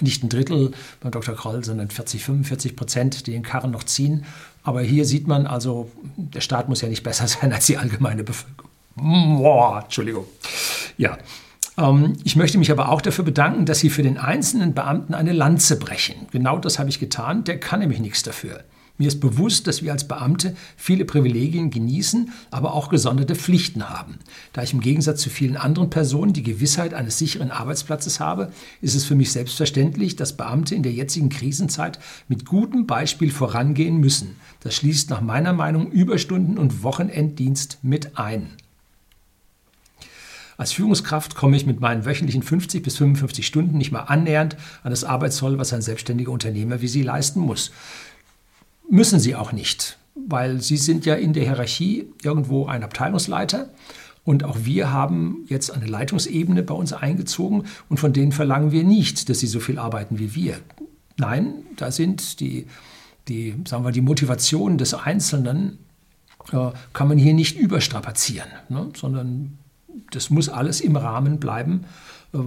nicht 0.02 0.26
ein 0.26 0.30
Drittel 0.30 0.74
beim 1.00 1.12
Dr. 1.12 1.36
Kroll, 1.36 1.64
sondern 1.64 1.90
40, 1.90 2.26
45 2.26 2.76
Prozent, 2.76 3.28
die 3.28 3.32
den 3.32 3.44
Karren 3.44 3.72
noch 3.72 3.84
ziehen. 3.84 4.26
Aber 4.64 4.82
hier 4.82 5.06
sieht 5.06 5.26
man 5.26 5.48
also, 5.48 5.90
der 6.18 6.42
Staat 6.42 6.68
muss 6.68 6.82
ja 6.82 6.90
nicht 6.90 7.04
besser 7.04 7.28
sein 7.30 7.54
als 7.54 7.66
die 7.68 7.78
allgemeine 7.78 8.26
Bevölkerung. 8.26 8.72
Boah, 8.98 9.84
Entschuldigung. 9.86 10.26
Ja, 10.98 11.18
ich 12.24 12.36
möchte 12.36 12.58
mich 12.58 12.72
aber 12.72 12.90
auch 12.90 13.02
dafür 13.02 13.24
bedanken, 13.24 13.68
dass 13.68 13.80
Sie 13.80 13.92
für 13.92 14.02
den 14.02 14.18
einzelnen 14.18 14.74
Beamten 14.74 15.14
eine 15.14 15.32
Lanze 15.32 15.78
brechen. 15.78 16.16
Genau 16.32 16.58
das 16.58 16.80
habe 16.80 16.90
ich 16.90 17.00
getan, 17.00 17.44
der 17.44 17.60
kann 17.60 17.82
nämlich 17.82 18.00
nichts 18.00 18.24
dafür. 18.24 18.64
Mir 18.98 19.10
ist 19.10 19.20
bewusst, 19.20 19.68
dass 19.68 19.84
wir 19.84 19.92
als 19.92 20.08
Beamte 20.08 20.56
viele 20.76 21.06
Privilegien 21.06 21.70
genießen, 21.70 22.32
aber 22.50 22.74
auch 22.74 22.90
gesonderte 22.90 23.36
Pflichten 23.36 23.90
haben. 23.90 24.18
Da 24.54 24.64
ich 24.64 24.74
im 24.74 24.82
Gegensatz 24.82 25.22
zu 25.22 25.30
vielen 25.30 25.56
anderen 25.56 25.92
Personen 25.92 26.34
die 26.34 26.42
Gewissheit 26.42 26.96
eines 26.96 27.20
sicheren 27.20 27.52
Arbeitsplatzes 27.52 28.20
habe, 28.20 28.52
ist 28.82 28.96
es 28.96 29.06
für 29.06 29.14
mich 29.14 29.32
selbstverständlich, 29.32 30.16
dass 30.16 30.36
Beamte 30.36 30.74
in 30.74 30.82
der 30.82 30.94
jetzigen 30.94 31.30
Krisenzeit 31.30 32.00
mit 32.28 32.46
gutem 32.46 32.88
Beispiel 32.88 33.30
vorangehen 33.30 33.98
müssen. 33.98 34.36
Das 34.62 34.74
schließt 34.74 35.12
nach 35.12 35.22
meiner 35.22 35.54
Meinung 35.54 35.92
Überstunden 35.92 36.58
und 36.58 36.82
Wochenenddienst 36.82 37.78
mit 37.84 38.18
ein. 38.18 38.54
Als 40.58 40.72
Führungskraft 40.72 41.36
komme 41.36 41.56
ich 41.56 41.68
mit 41.68 41.80
meinen 41.80 42.06
wöchentlichen 42.06 42.42
50 42.42 42.84
bis 42.84 42.98
55 42.98 43.46
Stunden 43.46 43.78
nicht 43.78 43.92
mal 43.92 44.02
annähernd 44.02 44.58
an 44.84 44.90
das 44.90 45.04
Arbeitszoll, 45.04 45.60
was 45.60 45.72
ein 45.72 45.84
selbstständiger 45.84 46.32
Unternehmer 46.32 46.82
wie 46.82 46.88
Sie 46.88 47.04
leisten 47.04 47.40
muss. 47.40 47.72
Müssen 48.90 49.20
Sie 49.20 49.36
auch 49.36 49.52
nicht, 49.52 50.00
weil 50.16 50.62
Sie 50.62 50.78
sind 50.78 51.06
ja 51.06 51.14
in 51.14 51.34
der 51.34 51.44
Hierarchie 51.44 52.08
irgendwo 52.24 52.66
ein 52.66 52.84
Abteilungsleiter. 52.84 53.70
Und 54.24 54.44
auch 54.44 54.58
wir 54.64 54.92
haben 54.92 55.46
jetzt 55.48 55.72
eine 55.72 55.86
Leitungsebene 55.86 56.64
bei 56.64 56.74
uns 56.74 56.92
eingezogen 56.92 57.64
und 57.88 57.98
von 57.98 58.12
denen 58.12 58.34
verlangen 58.34 58.74
wir 58.74 58.84
nicht, 58.84 59.30
dass 59.30 59.40
sie 59.40 59.48
so 59.48 59.62
viel 59.62 59.80
arbeiten 59.80 60.20
wie 60.20 60.36
wir. 60.36 60.60
Nein, 61.16 61.54
da 61.78 61.92
sind 61.92 62.42
die, 62.42 62.68
die, 63.30 63.56
sagen 63.66 63.86
wir, 63.86 63.94
die 63.94 64.02
Motivationen 64.02 64.78
des 64.78 64.94
Einzelnen, 64.94 65.80
äh, 66.52 66.72
kann 66.92 67.08
man 67.08 67.18
hier 67.18 67.34
nicht 67.34 67.58
überstrapazieren, 67.58 68.50
ne? 68.68 68.90
sondern 68.98 69.60
das 70.12 70.30
muss 70.30 70.50
alles 70.50 70.82
im 70.82 70.96
Rahmen 70.96 71.40
bleiben, 71.40 71.86
äh, 72.34 72.40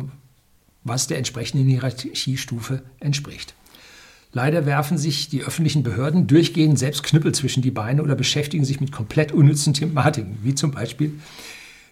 was 0.84 1.06
der 1.06 1.18
entsprechenden 1.18 1.68
Hierarchiestufe 1.68 2.82
entspricht. 3.00 3.54
Leider 4.32 4.64
werfen 4.64 4.96
sich 4.96 5.28
die 5.28 5.42
öffentlichen 5.42 5.82
Behörden 5.82 6.26
durchgehend 6.26 6.78
selbst 6.78 7.02
Knüppel 7.02 7.34
zwischen 7.34 7.62
die 7.62 7.72
Beine 7.72 8.02
oder 8.02 8.14
beschäftigen 8.14 8.64
sich 8.64 8.80
mit 8.80 8.92
komplett 8.92 9.32
unnützen 9.32 9.74
Thematiken, 9.74 10.38
wie 10.42 10.54
zum 10.54 10.70
Beispiel, 10.70 11.14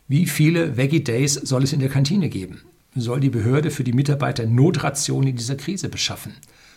wie 0.06 0.26
viele 0.26 0.76
Veggie 0.76 1.02
Days 1.02 1.34
soll 1.34 1.64
es 1.64 1.72
in 1.72 1.80
der 1.80 1.88
Kantine 1.88 2.28
geben? 2.28 2.62
Soll 2.94 3.20
die 3.20 3.30
Behörde 3.30 3.70
für 3.70 3.84
die 3.84 3.92
Mitarbeiter 3.92 4.46
Notrationen 4.46 5.30
in 5.30 5.36
dieser 5.36 5.56
Krise 5.56 5.88
beschaffen? 5.88 6.32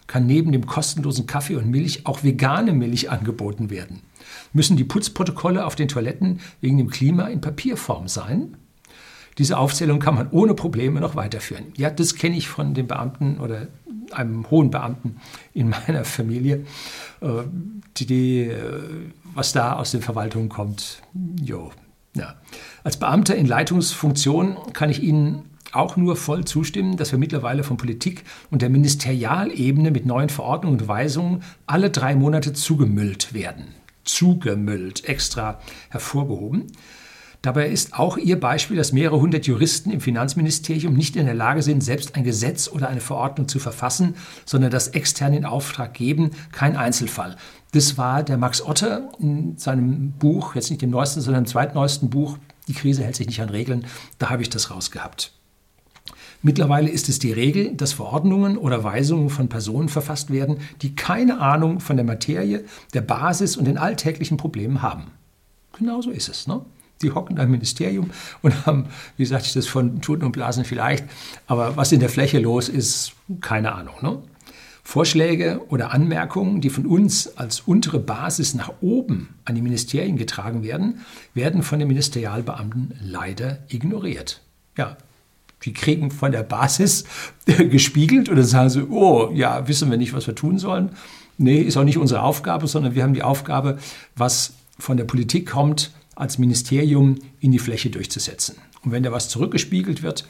Kann 0.08 0.26
neben 0.26 0.52
dem 0.52 0.66
kostenlosen 0.66 1.28
Kaffee 1.28 1.56
und 1.56 1.70
Milch 1.70 2.06
auch 2.06 2.24
vegane 2.24 2.74
Milch 2.74 3.10
angeboten 3.10 3.70
werden? 3.70 4.02
Müssen 4.52 4.78
die 4.78 4.84
Putzprotokolle 4.84 5.66
auf 5.66 5.76
den 5.76 5.88
Toiletten 5.88 6.40
wegen 6.60 6.78
dem 6.78 6.90
Klima 6.90 7.28
in 7.28 7.40
Papierform 7.40 8.08
sein? 8.08 8.58
Diese 9.38 9.58
Aufzählung 9.58 10.00
kann 10.00 10.16
man 10.16 10.30
ohne 10.32 10.54
Probleme 10.54 11.00
noch 11.00 11.16
weiterführen. 11.16 11.66
Ja, 11.78 11.90
das 11.90 12.16
kenne 12.16 12.38
ich 12.38 12.48
von 12.48 12.74
den 12.74 12.88
Beamten 12.88 13.40
oder 13.40 13.68
einem 14.12 14.50
hohen 14.52 14.72
Beamten 14.72 15.18
in 15.54 15.70
meiner 15.70 16.04
Familie, 16.04 16.66
äh, 17.22 17.28
die, 17.98 18.06
die, 18.06 18.40
äh, 18.42 18.82
was 19.34 19.54
da 19.54 19.74
aus 19.74 19.92
den 19.92 20.02
Verwaltungen 20.02 20.50
kommt. 20.50 21.02
Jo, 21.42 21.72
ja. 22.16 22.36
Als 22.84 22.98
Beamter 22.98 23.36
in 23.36 23.46
Leitungsfunktion 23.46 24.58
kann 24.74 24.90
ich 24.90 25.02
Ihnen 25.02 25.44
auch 25.72 25.96
nur 25.96 26.18
voll 26.18 26.44
zustimmen, 26.46 26.98
dass 26.98 27.12
wir 27.12 27.20
mittlerweile 27.20 27.64
von 27.64 27.78
Politik 27.78 28.24
und 28.50 28.62
der 28.62 28.70
Ministerialebene 28.70 29.92
mit 29.92 30.06
neuen 30.06 30.30
Verordnungen 30.30 30.82
und 30.82 30.88
Weisungen 30.88 31.44
alle 31.66 31.90
drei 31.90 32.16
Monate 32.16 32.54
zugemüllt 32.54 33.34
werden. 33.34 33.68
Zugemüllt, 34.04 35.06
extra 35.06 35.60
hervorgehoben. 35.90 36.68
Dabei 37.42 37.70
ist 37.70 37.98
auch 37.98 38.18
Ihr 38.18 38.40
Beispiel, 38.40 38.78
dass 38.78 38.94
mehrere 38.94 39.20
hundert 39.20 39.48
Juristen 39.48 39.90
im 39.90 40.00
Finanzministerium 40.00 40.94
nicht 40.94 41.16
in 41.16 41.26
der 41.26 41.34
Lage 41.34 41.64
sind, 41.64 41.82
selbst 41.84 42.16
ein 42.16 42.24
Gesetz 42.24 42.68
oder 42.68 42.88
eine 42.88 43.02
Verordnung 43.02 43.48
zu 43.48 43.58
verfassen, 43.58 44.16
sondern 44.46 44.70
das 44.70 44.90
extern 44.90 45.34
in 45.34 45.46
Auftrag 45.46 45.96
geben, 45.96 46.32
kein 46.52 46.78
Einzelfall. 46.78 47.38
Das 47.72 47.98
war 47.98 48.22
der 48.22 48.38
Max 48.38 48.62
Otter 48.62 49.10
in 49.20 49.58
seinem 49.58 50.12
Buch, 50.12 50.54
jetzt 50.54 50.70
nicht 50.70 50.84
dem 50.84 50.92
neuesten, 50.92 51.22
sondern 51.22 51.44
im 51.44 51.48
zweitneuesten 51.48 52.10
Buch, 52.10 52.38
Die 52.68 52.74
Krise 52.74 53.04
hält 53.04 53.16
sich 53.16 53.28
nicht 53.28 53.42
an 53.42 53.50
Regeln. 53.50 53.86
Da 54.20 54.30
habe 54.30 54.44
ich 54.44 54.50
das 54.50 54.70
rausgehabt. 54.70 55.34
Mittlerweile 56.44 56.90
ist 56.90 57.10
es 57.10 57.20
die 57.20 57.32
Regel, 57.32 57.76
dass 57.76 57.94
Verordnungen 57.94 58.58
oder 58.58 58.84
Weisungen 58.84 59.30
von 59.30 59.50
Personen 59.50 59.90
verfasst 59.90 60.32
werden, 60.32 60.58
die 60.82 60.96
keine 60.96 61.40
Ahnung 61.40 61.80
von 61.80 61.98
der 61.98 62.06
Materie, 62.06 62.66
der 62.94 63.02
Basis 63.02 63.58
und 63.58 63.66
den 63.66 63.78
alltäglichen 63.78 64.38
Problemen 64.38 64.82
haben. 64.82 65.08
Genauso 65.78 66.12
ist 66.12 66.30
es. 66.30 66.48
Ne? 66.48 66.62
Die 67.02 67.12
hocken 67.12 67.36
da 67.36 67.44
im 67.44 67.52
Ministerium 67.52 68.12
und 68.42 68.66
haben, 68.66 68.86
wie 69.18 69.26
sagte 69.26 69.48
ich 69.48 69.54
das 69.54 69.68
von 69.68 70.02
Tuten 70.02 70.24
und 70.24 70.32
Blasen 70.32 70.66
vielleicht, 70.66 71.06
aber 71.48 71.78
was 71.78 71.92
in 71.92 72.00
der 72.00 72.10
Fläche 72.10 72.40
los 72.40 72.70
ist, 72.70 73.14
keine 73.42 73.74
Ahnung. 73.74 73.96
Ne? 74.02 74.20
Vorschläge 74.84 75.62
oder 75.70 75.94
Anmerkungen, 75.94 76.60
die 76.60 76.70
von 76.70 76.86
uns 76.86 77.38
als 77.38 77.62
untere 77.62 78.00
Basis 78.00 78.56
nach 78.56 78.74
oben 78.82 79.30
an 79.46 79.56
die 79.56 79.62
Ministerien 79.62 80.18
getragen 80.18 80.64
werden, 80.64 81.02
werden 81.34 81.64
von 81.64 81.80
den 81.80 81.88
Ministerialbeamten 81.88 82.96
leider 83.02 83.60
ignoriert. 83.70 84.42
Ja, 84.78 84.98
die 85.64 85.74
kriegen 85.74 86.12
von 86.12 86.32
der 86.32 86.44
Basis 86.44 87.06
gespiegelt 87.46 88.30
oder 88.30 88.44
sagen 88.44 88.70
sie, 88.70 88.84
oh, 88.84 89.32
ja, 89.34 89.68
wissen 89.68 89.90
wir 89.92 89.98
nicht, 89.98 90.14
was 90.14 90.28
wir 90.28 90.36
tun 90.36 90.58
sollen. 90.58 90.90
Nee, 91.38 91.62
ist 91.62 91.78
auch 91.78 91.84
nicht 91.84 91.98
unsere 91.98 92.24
Aufgabe, 92.24 92.68
sondern 92.68 92.96
wir 92.96 93.04
haben 93.04 93.14
die 93.14 93.24
Aufgabe, 93.24 93.78
was 94.16 94.54
von 94.78 94.98
der 94.98 95.06
Politik 95.06 95.50
kommt, 95.50 95.92
als 96.22 96.38
Ministerium 96.38 97.16
in 97.40 97.52
die 97.52 97.60
Fläche 97.60 97.90
durchzusetzen. 97.90 98.56
Und 98.84 98.92
wenn 98.92 99.02
da 99.02 99.12
was 99.12 99.28
zurückgespiegelt 99.28 100.04
wird, 100.04 100.28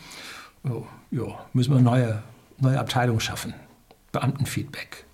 oh, 0.63 0.85
ja, 1.11 1.45
müssen 1.51 1.71
wir 1.71 1.77
eine 1.77 1.83
neue, 1.83 2.23
neue 2.59 2.79
Abteilung 2.79 3.19
schaffen. 3.19 3.53
Beamtenfeedback. 4.13 5.05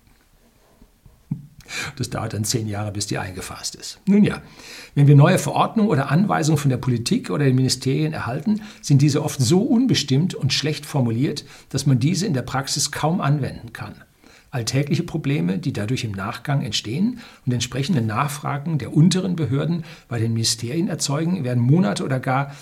Das 1.96 2.08
dauert 2.10 2.32
dann 2.32 2.44
zehn 2.44 2.66
Jahre, 2.66 2.92
bis 2.92 3.08
die 3.08 3.18
eingefasst 3.18 3.74
ist. 3.74 4.00
Nun 4.06 4.24
ja, 4.24 4.40
wenn 4.94 5.06
wir 5.06 5.16
neue 5.16 5.38
Verordnungen 5.38 5.90
oder 5.90 6.10
Anweisungen 6.10 6.58
von 6.58 6.70
der 6.70 6.78
Politik 6.78 7.28
oder 7.30 7.44
den 7.44 7.56
Ministerien 7.56 8.12
erhalten, 8.12 8.62
sind 8.80 9.02
diese 9.02 9.22
oft 9.22 9.40
so 9.40 9.60
unbestimmt 9.62 10.34
und 10.34 10.52
schlecht 10.52 10.86
formuliert, 10.86 11.44
dass 11.68 11.86
man 11.86 11.98
diese 11.98 12.26
in 12.26 12.34
der 12.34 12.42
Praxis 12.42 12.90
kaum 12.90 13.20
anwenden 13.20 13.72
kann. 13.72 13.96
Alltägliche 14.50 15.02
Probleme, 15.02 15.58
die 15.58 15.72
dadurch 15.72 16.04
im 16.04 16.12
Nachgang 16.12 16.62
entstehen 16.62 17.20
und 17.44 17.52
entsprechende 17.52 18.00
Nachfragen 18.00 18.78
der 18.78 18.94
unteren 18.94 19.36
Behörden 19.36 19.84
bei 20.08 20.18
den 20.18 20.32
Ministerien 20.32 20.88
erzeugen, 20.88 21.44
werden 21.44 21.62
Monate 21.62 22.04
oder 22.04 22.18
gar 22.18 22.54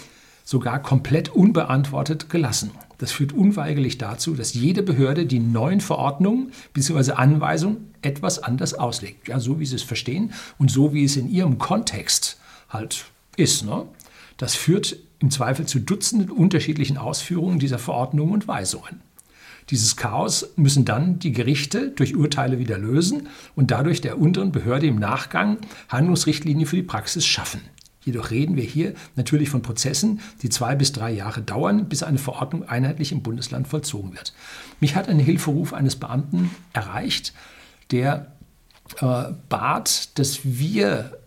sogar 0.45 0.81
komplett 0.81 1.29
unbeantwortet 1.29 2.29
gelassen. 2.29 2.71
Das 2.99 3.13
führt 3.13 3.33
unweigerlich 3.33 3.99
dazu, 3.99 4.35
dass 4.35 4.55
jede 4.55 4.83
Behörde 4.83 5.27
die 5.27 5.39
neuen 5.39 5.81
Verordnungen 5.81 6.53
bzw. 6.73 7.13
Anweisungen 7.13 7.93
etwas 8.03 8.43
anders 8.43 8.75
auslegt. 8.75 9.29
Ja, 9.29 9.39
so 9.39 9.61
wie 9.61 9.67
sie 9.67 9.77
es 9.77 9.83
verstehen 9.83 10.33
und 10.59 10.71
so 10.71 10.95
wie 10.95 11.05
es 11.05 11.17
in 11.17 11.29
ihrem 11.29 11.59
Kontext 11.59 12.39
halt 12.69 13.07
ist. 13.37 13.65
Ne? 13.65 13.87
Das 14.39 14.55
führt 14.55 14.97
im 15.19 15.31
Zweifel 15.31 15.67
zu 15.67 15.81
Dutzenden 15.81 16.31
unterschiedlichen 16.31 16.97
Ausführungen 16.97 17.59
dieser 17.59 17.79
Verordnungen 17.79 18.33
und 18.33 18.49
Weisungen. 18.49 19.06
Dieses 19.71 19.97
Chaos 19.97 20.53
müssen 20.57 20.85
dann 20.85 21.19
die 21.19 21.33
Gerichte 21.33 21.91
durch 21.91 22.15
Urteile 22.15 22.59
wieder 22.59 22.79
lösen 22.79 23.29
und 23.57 23.71
dadurch 23.71 24.01
der 24.01 24.19
unteren 24.19 24.53
Behörde 24.53 24.87
im 24.87 24.99
Nachgang 24.99 25.59
Handlungsrichtlinien 25.89 26.67
für 26.67 26.77
die 26.77 26.83
Praxis 26.83 27.27
schaffen. 27.27 27.61
Jedoch 28.05 28.31
reden 28.31 28.55
wir 28.55 28.63
hier 28.63 28.95
natürlich 29.17 29.51
von 29.51 29.63
Prozessen, 29.63 30.21
die 30.43 30.49
zwei 30.49 30.77
bis 30.77 30.93
drei 30.93 31.11
Jahre 31.11 31.43
dauern, 31.43 31.89
bis 31.89 32.05
eine 32.05 32.19
Verordnung 32.19 32.69
einheitlich 32.69 33.11
im 33.11 33.23
Bundesland 33.23 33.67
vollzogen 33.67 34.15
wird. 34.15 34.33
Mich 34.79 34.95
hat 34.95 35.09
ein 35.09 35.19
Hilferuf 35.19 35.73
eines 35.73 35.97
Beamten 35.97 36.53
erreicht, 36.73 37.35
der 37.91 38.37
äh, 39.01 39.25
bat, 39.49 40.17
dass 40.21 40.39
wir 40.45 41.19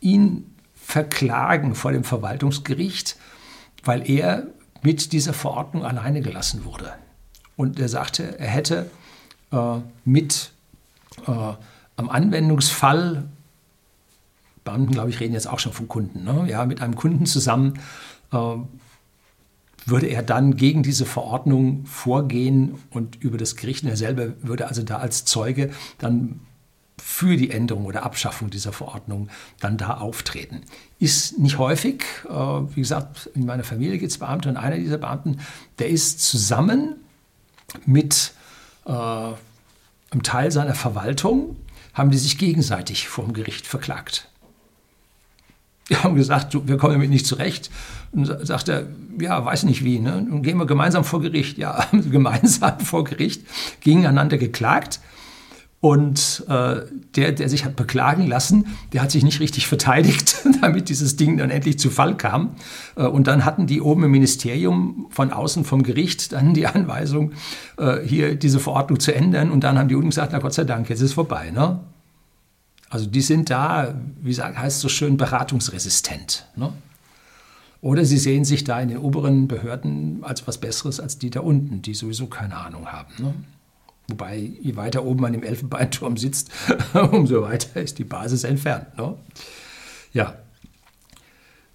ihn 0.00 0.54
verklagen 0.72 1.74
vor 1.74 1.90
dem 1.90 2.04
Verwaltungsgericht, 2.04 3.16
weil 3.82 4.08
er 4.08 4.46
mit 4.82 5.12
dieser 5.12 5.32
Verordnung 5.32 5.84
alleine 5.84 6.20
gelassen 6.20 6.64
wurde. 6.64 6.92
Und 7.60 7.78
er 7.78 7.90
sagte, 7.90 8.38
er 8.38 8.48
hätte 8.48 8.90
äh, 9.52 9.80
mit 10.06 10.52
äh, 11.26 11.30
am 11.30 12.08
Anwendungsfall 12.08 13.28
Beamten, 14.64 14.92
glaube 14.92 15.10
ich, 15.10 15.20
reden 15.20 15.34
jetzt 15.34 15.46
auch 15.46 15.58
schon 15.58 15.74
von 15.74 15.86
Kunden. 15.86 16.24
Ne? 16.24 16.46
Ja, 16.48 16.64
mit 16.64 16.80
einem 16.80 16.94
Kunden 16.94 17.26
zusammen 17.26 17.78
äh, 18.32 18.36
würde 19.84 20.06
er 20.06 20.22
dann 20.22 20.56
gegen 20.56 20.82
diese 20.82 21.04
Verordnung 21.04 21.84
vorgehen 21.84 22.76
und 22.88 23.22
über 23.22 23.36
das 23.36 23.56
Gericht, 23.56 23.84
er 23.84 23.98
selber 23.98 24.28
würde 24.40 24.66
also 24.66 24.82
da 24.82 24.96
als 24.96 25.26
Zeuge 25.26 25.68
dann 25.98 26.40
für 26.96 27.36
die 27.36 27.50
Änderung 27.50 27.84
oder 27.84 28.04
Abschaffung 28.04 28.48
dieser 28.48 28.72
Verordnung 28.72 29.28
dann 29.58 29.76
da 29.76 29.98
auftreten. 29.98 30.62
Ist 30.98 31.38
nicht 31.38 31.58
häufig. 31.58 32.04
Äh, 32.26 32.32
wie 32.32 32.80
gesagt, 32.80 33.28
in 33.34 33.44
meiner 33.44 33.64
Familie 33.64 33.98
gibt 33.98 34.12
es 34.12 34.16
Beamte 34.16 34.48
und 34.48 34.56
einer 34.56 34.76
dieser 34.76 34.96
Beamten, 34.96 35.40
der 35.78 35.90
ist 35.90 36.22
zusammen 36.22 36.96
mit 37.86 38.32
äh, 38.86 38.90
einem 38.90 40.22
Teil 40.22 40.50
seiner 40.50 40.74
Verwaltung, 40.74 41.56
haben 41.94 42.10
die 42.10 42.18
sich 42.18 42.38
gegenseitig 42.38 43.08
vor 43.08 43.24
dem 43.24 43.32
Gericht 43.32 43.66
verklagt. 43.66 44.28
Wir 45.86 46.04
haben 46.04 46.14
gesagt, 46.14 46.56
wir 46.68 46.76
kommen 46.76 46.94
damit 46.94 47.10
nicht 47.10 47.26
zurecht. 47.26 47.68
Und 48.12 48.26
sagt 48.46 48.68
er, 48.68 48.86
ja, 49.20 49.44
weiß 49.44 49.64
nicht 49.64 49.84
wie. 49.84 49.98
Ne? 49.98 50.16
Und 50.30 50.42
gehen 50.42 50.56
wir 50.56 50.66
gemeinsam 50.66 51.04
vor 51.04 51.20
Gericht. 51.20 51.58
Ja, 51.58 51.86
gemeinsam 51.92 52.78
vor 52.80 53.04
Gericht, 53.04 53.42
gegeneinander 53.80 54.38
geklagt. 54.38 55.00
Und 55.80 56.44
äh, 56.46 56.82
der, 57.16 57.32
der 57.32 57.48
sich 57.48 57.64
hat 57.64 57.74
beklagen 57.74 58.26
lassen, 58.26 58.66
der 58.92 59.00
hat 59.00 59.10
sich 59.10 59.24
nicht 59.24 59.40
richtig 59.40 59.66
verteidigt, 59.66 60.36
damit 60.60 60.90
dieses 60.90 61.16
Ding 61.16 61.38
dann 61.38 61.48
endlich 61.48 61.78
zu 61.78 61.88
Fall 61.88 62.18
kam. 62.18 62.56
Äh, 62.96 63.04
und 63.04 63.26
dann 63.26 63.46
hatten 63.46 63.66
die 63.66 63.80
oben 63.80 64.04
im 64.04 64.10
Ministerium 64.10 65.06
von 65.10 65.32
außen 65.32 65.64
vom 65.64 65.82
Gericht 65.82 66.32
dann 66.32 66.52
die 66.52 66.66
Anweisung, 66.66 67.32
äh, 67.78 68.00
hier 68.00 68.34
diese 68.34 68.60
Verordnung 68.60 69.00
zu 69.00 69.14
ändern. 69.14 69.50
Und 69.50 69.64
dann 69.64 69.78
haben 69.78 69.88
die 69.88 69.94
unten 69.94 70.10
gesagt, 70.10 70.32
na 70.32 70.38
Gott 70.38 70.52
sei 70.52 70.64
Dank, 70.64 70.90
jetzt 70.90 71.00
ist 71.00 71.06
es 71.06 71.12
vorbei. 71.14 71.50
Ne? 71.50 71.80
Also 72.90 73.06
die 73.06 73.22
sind 73.22 73.48
da, 73.48 73.94
wie 74.20 74.34
sagt, 74.34 74.58
heißt 74.58 74.80
so 74.80 74.90
schön, 74.90 75.16
beratungsresistent. 75.16 76.46
Ne? 76.56 76.74
Oder 77.80 78.04
sie 78.04 78.18
sehen 78.18 78.44
sich 78.44 78.64
da 78.64 78.78
in 78.82 78.90
den 78.90 78.98
oberen 78.98 79.48
Behörden 79.48 80.24
als 80.24 80.46
was 80.46 80.58
Besseres 80.58 81.00
als 81.00 81.16
die 81.16 81.30
da 81.30 81.40
unten, 81.40 81.80
die 81.80 81.94
sowieso 81.94 82.26
keine 82.26 82.56
Ahnung 82.56 82.88
haben. 82.88 83.14
Ne? 83.18 83.34
Wobei, 84.10 84.50
je 84.60 84.76
weiter 84.76 85.04
oben 85.04 85.20
man 85.20 85.34
im 85.34 85.42
Elfenbeinturm 85.42 86.16
sitzt, 86.16 86.50
umso 87.12 87.42
weiter 87.42 87.80
ist 87.80 87.98
die 87.98 88.04
Basis 88.04 88.44
entfernt. 88.44 88.96
Ne? 88.96 89.16
Ja. 90.12 90.34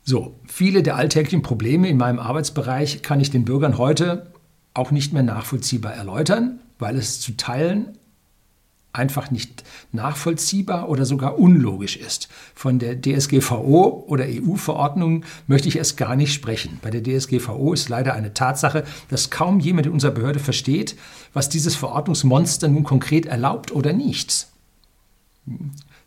So, 0.03 0.39
viele 0.45 0.83
der 0.83 0.97
alltäglichen 0.97 1.41
Probleme 1.41 1.87
in 1.87 1.97
meinem 1.97 2.19
Arbeitsbereich 2.19 3.01
kann 3.01 3.19
ich 3.19 3.31
den 3.31 3.45
Bürgern 3.45 3.77
heute 3.77 4.31
auch 4.73 4.91
nicht 4.91 5.13
mehr 5.13 5.23
nachvollziehbar 5.23 5.93
erläutern, 5.93 6.59
weil 6.77 6.97
es 6.97 7.21
zu 7.21 7.35
Teilen 7.37 7.97
einfach 8.95 9.31
nicht 9.31 9.63
nachvollziehbar 9.91 10.89
oder 10.89 11.05
sogar 11.05 11.37
unlogisch 11.37 11.97
ist. 11.97 12.29
Von 12.53 12.79
der 12.79 12.99
DSGVO 12.99 14.05
oder 14.07 14.25
EU-Verordnung 14.27 15.23
möchte 15.47 15.67
ich 15.67 15.77
erst 15.77 15.97
gar 15.97 16.15
nicht 16.15 16.33
sprechen. 16.33 16.79
Bei 16.81 16.89
der 16.89 17.03
DSGVO 17.03 17.73
ist 17.73 17.89
leider 17.89 18.13
eine 18.13 18.33
Tatsache, 18.33 18.83
dass 19.09 19.29
kaum 19.29 19.59
jemand 19.59 19.87
in 19.87 19.93
unserer 19.93 20.11
Behörde 20.11 20.39
versteht, 20.39 20.95
was 21.33 21.49
dieses 21.49 21.75
Verordnungsmonster 21.75 22.67
nun 22.67 22.83
konkret 22.83 23.25
erlaubt 23.25 23.71
oder 23.71 23.93
nicht. 23.93 24.47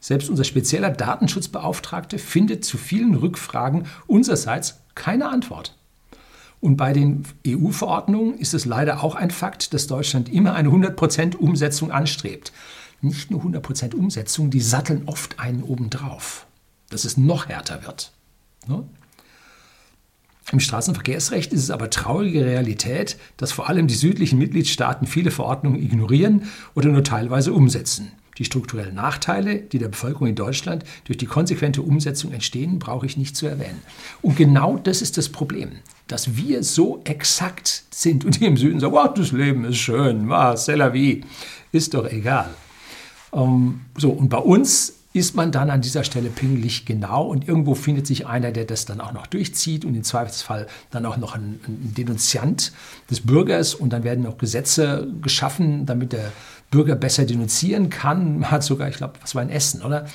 Selbst 0.00 0.30
unser 0.30 0.44
spezieller 0.44 0.90
Datenschutzbeauftragte 0.90 2.18
findet 2.18 2.64
zu 2.64 2.76
vielen 2.76 3.14
Rückfragen 3.14 3.86
unsererseits 4.06 4.80
keine 4.94 5.28
Antwort. 5.28 5.77
Und 6.60 6.76
bei 6.76 6.92
den 6.92 7.24
EU-Verordnungen 7.46 8.38
ist 8.38 8.54
es 8.54 8.64
leider 8.64 9.02
auch 9.02 9.14
ein 9.14 9.30
Fakt, 9.30 9.72
dass 9.74 9.86
Deutschland 9.86 10.28
immer 10.28 10.54
eine 10.54 10.70
100% 10.70 11.36
Umsetzung 11.36 11.92
anstrebt 11.92 12.52
nicht 13.00 13.30
nur 13.30 13.42
100% 13.42 13.94
Umsetzung, 13.94 14.50
die 14.50 14.60
satteln 14.60 15.02
oft 15.06 15.38
einen 15.38 15.62
obendrauf, 15.62 16.46
dass 16.90 17.04
es 17.04 17.16
noch 17.16 17.48
härter 17.48 17.84
wird. 17.86 18.12
Ne? 18.66 18.84
Im 20.50 20.60
Straßenverkehrsrecht 20.60 21.52
ist 21.52 21.62
es 21.62 21.70
aber 21.70 21.90
traurige 21.90 22.44
Realität, 22.44 23.18
dass 23.36 23.52
vor 23.52 23.68
allem 23.68 23.86
die 23.86 23.94
südlichen 23.94 24.38
Mitgliedstaaten 24.38 25.06
viele 25.06 25.30
Verordnungen 25.30 25.80
ignorieren 25.82 26.44
oder 26.74 26.88
nur 26.88 27.04
teilweise 27.04 27.52
umsetzen. 27.52 28.12
Die 28.38 28.44
strukturellen 28.44 28.94
Nachteile, 28.94 29.56
die 29.56 29.78
der 29.78 29.88
Bevölkerung 29.88 30.28
in 30.28 30.34
Deutschland 30.34 30.84
durch 31.04 31.18
die 31.18 31.26
konsequente 31.26 31.82
Umsetzung 31.82 32.32
entstehen, 32.32 32.78
brauche 32.78 33.06
ich 33.06 33.16
nicht 33.16 33.36
zu 33.36 33.46
erwähnen. 33.46 33.82
Und 34.22 34.36
genau 34.36 34.78
das 34.78 35.02
ist 35.02 35.18
das 35.18 35.28
Problem, 35.28 35.72
dass 36.06 36.36
wir 36.36 36.62
so 36.62 37.00
exakt 37.04 37.84
sind 37.90 38.24
und 38.24 38.40
die 38.40 38.46
im 38.46 38.56
Süden 38.56 38.80
sagen, 38.80 38.94
oh, 38.94 39.08
das 39.08 39.32
Leben 39.32 39.64
ist 39.64 39.78
schön, 39.78 40.28
was, 40.28 40.68
c'est 40.68 40.76
la 40.76 40.92
vie, 40.92 41.24
ist 41.72 41.94
doch 41.94 42.10
egal. 42.10 42.48
Ähm, 43.32 43.80
so, 43.96 44.10
und 44.10 44.28
bei 44.28 44.38
uns 44.38 44.94
ist 45.14 45.34
man 45.34 45.50
dann 45.50 45.70
an 45.70 45.80
dieser 45.80 46.04
Stelle 46.04 46.28
pingelig 46.28 46.84
genau 46.84 47.26
und 47.26 47.48
irgendwo 47.48 47.74
findet 47.74 48.06
sich 48.06 48.26
einer, 48.26 48.52
der 48.52 48.64
das 48.64 48.84
dann 48.84 49.00
auch 49.00 49.12
noch 49.12 49.26
durchzieht 49.26 49.84
und 49.84 49.94
im 49.94 50.04
Zweifelsfall 50.04 50.66
dann 50.90 51.06
auch 51.06 51.16
noch 51.16 51.34
ein, 51.34 51.60
ein 51.66 51.94
Denunziant 51.96 52.72
des 53.10 53.20
Bürgers 53.20 53.74
und 53.74 53.92
dann 53.92 54.04
werden 54.04 54.26
auch 54.26 54.38
Gesetze 54.38 55.08
geschaffen, 55.22 55.86
damit 55.86 56.12
der 56.12 56.30
Bürger 56.70 56.96
besser 56.96 57.24
denunzieren 57.24 57.90
kann. 57.90 58.40
Man 58.40 58.50
hat 58.50 58.62
sogar, 58.62 58.88
ich 58.88 58.96
glaube, 58.96 59.14
was 59.20 59.34
war 59.34 59.42
in 59.42 59.50
Essen, 59.50 59.82
oder? 59.82 60.06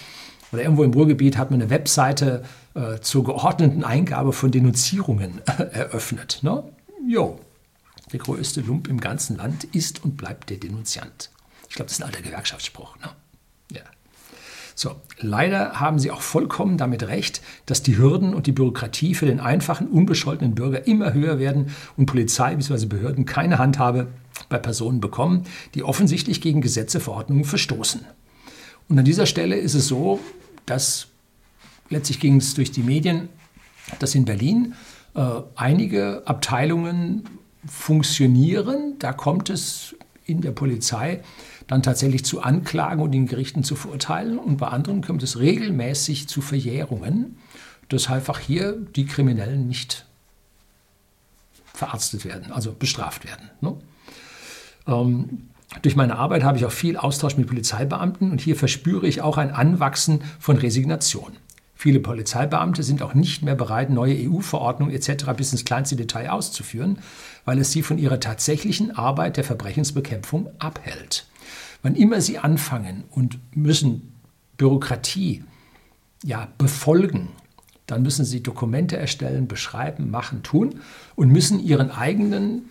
Oder 0.52 0.62
irgendwo 0.62 0.84
im 0.84 0.94
Ruhrgebiet 0.94 1.38
hat 1.38 1.50
man 1.50 1.62
eine 1.62 1.72
Webseite 1.72 2.44
äh, 2.76 3.00
zur 3.00 3.24
geordneten 3.24 3.84
Eingabe 3.84 4.34
von 4.34 4.52
Denunzierungen 4.52 5.42
äh, 5.48 5.64
eröffnet. 5.64 6.40
Ne? 6.44 6.64
Jo, 7.08 7.40
der 8.12 8.20
größte 8.20 8.62
Lump 8.62 8.88
im 8.88 9.00
ganzen 9.00 9.38
Land 9.38 9.64
ist 9.64 10.04
und 10.04 10.16
bleibt 10.16 10.52
der 10.52 10.58
Denunziant. 10.58 11.32
Ich 11.70 11.76
glaube, 11.76 11.88
das 11.88 11.94
ist 11.94 12.04
ein 12.04 12.08
alter 12.08 12.22
Gewerkschaftsspruch. 12.22 12.98
Ne? 13.00 13.10
So, 14.76 14.96
leider 15.20 15.80
haben 15.80 16.00
Sie 16.00 16.12
auch 16.12 16.22
vollkommen 16.22 16.78
damit 16.78 17.04
recht, 17.04 17.42
dass 17.66 17.84
die 17.84 17.98
Hürden 17.98 18.34
und 18.34 18.48
die 18.48 18.52
Bürokratie 18.52 19.14
für 19.14 19.26
den 19.26 19.40
einfachen, 19.40 19.88
unbescholtenen 19.88 20.56
Bürger 20.56 20.88
immer 20.88 21.14
höher 21.14 21.40
werden 21.40 21.72
und 21.98 22.08
Polizei 22.08 22.56
bzw. 22.56 22.88
Behörden 22.88 23.26
keine 23.26 23.60
Handhabe 23.60 24.08
bei 24.50 24.58
Personen 24.58 25.00
bekommen, 25.00 25.44
die 25.76 25.84
offensichtlich 25.84 26.42
gegen 26.42 26.62
Gesetze, 26.62 27.00
Verordnungen 27.00 27.46
verstoßen. 27.46 28.02
Und 28.90 29.00
an 29.00 29.06
dieser 29.06 29.26
Stelle 29.26 29.56
ist 29.56 29.76
es 29.76 29.88
so, 29.88 30.20
dass 30.66 31.08
letztlich 31.90 32.20
ging 32.20 32.38
es 32.38 32.54
durch 32.54 32.72
die 32.72 32.84
Medien, 32.84 33.30
dass 34.00 34.16
in 34.16 34.26
Berlin 34.26 34.74
äh, 35.16 35.22
einige 35.56 36.24
Abteilungen 36.26 37.24
funktionieren. 37.66 38.96
Da 39.00 39.14
kommt 39.14 39.50
es 39.50 39.96
in 40.26 40.42
der 40.42 40.52
Polizei 40.52 41.22
dann 41.68 41.84
tatsächlich 41.84 42.26
zu 42.26 42.42
Anklagen 42.42 43.02
und 43.02 43.14
in 43.14 43.28
Gerichten 43.28 43.64
zu 43.64 43.76
verurteilen. 43.76 44.38
Und 44.38 44.58
bei 44.58 44.68
anderen 44.68 45.02
kommt 45.02 45.24
es 45.24 45.40
regelmäßig 45.40 46.28
zu 46.28 46.42
Verjährungen, 46.42 47.38
dass 47.90 48.10
einfach 48.10 48.40
hier 48.40 48.74
die 48.96 49.06
Kriminellen 49.06 49.68
nicht 49.68 50.06
verarztet 51.74 52.26
werden, 52.26 52.52
also 52.52 52.74
bestraft 52.74 53.26
werden. 53.26 53.50
Ne? 53.62 53.76
Ähm, 54.88 55.50
durch 55.82 55.96
meine 55.96 56.18
Arbeit 56.18 56.44
habe 56.44 56.58
ich 56.58 56.66
auch 56.66 56.72
viel 56.72 56.98
Austausch 56.98 57.36
mit 57.36 57.48
Polizeibeamten 57.48 58.32
und 58.32 58.42
hier 58.42 58.56
verspüre 58.56 59.08
ich 59.08 59.22
auch 59.22 59.38
ein 59.38 59.52
Anwachsen 59.52 60.22
von 60.40 60.58
Resignation. 60.58 61.34
Viele 61.76 62.00
Polizeibeamte 62.00 62.84
sind 62.84 63.02
auch 63.02 63.14
nicht 63.14 63.44
mehr 63.44 63.56
bereit, 63.56 63.90
neue 63.90 64.16
EU-Verordnungen 64.16 64.94
etc. 64.94 65.26
bis 65.36 65.52
ins 65.52 65.66
kleinste 65.66 65.96
Detail 65.96 66.30
auszuführen, 66.30 67.00
weil 67.44 67.60
es 67.60 67.72
sie 67.72 67.82
von 67.82 67.98
ihrer 67.98 68.20
tatsächlichen 68.20 68.96
Arbeit 68.96 69.36
der 69.38 69.44
Verbrechensbekämpfung 69.44 70.50
abhält. 70.60 71.26
Wann 71.84 71.96
immer 71.96 72.22
sie 72.22 72.40
anfangen 72.40 73.04
und 73.12 73.38
müssen 73.56 74.14
Bürokratie 74.58 75.44
ja, 76.24 76.48
befolgen, 76.58 77.28
dann 77.86 78.02
müssen 78.02 78.26
sie 78.26 78.42
Dokumente 78.42 78.98
erstellen, 78.98 79.48
beschreiben, 79.48 80.10
machen, 80.10 80.42
tun 80.42 80.80
und 81.16 81.30
müssen 81.30 81.60
ihren 81.60 81.92
eigenen 81.92 82.70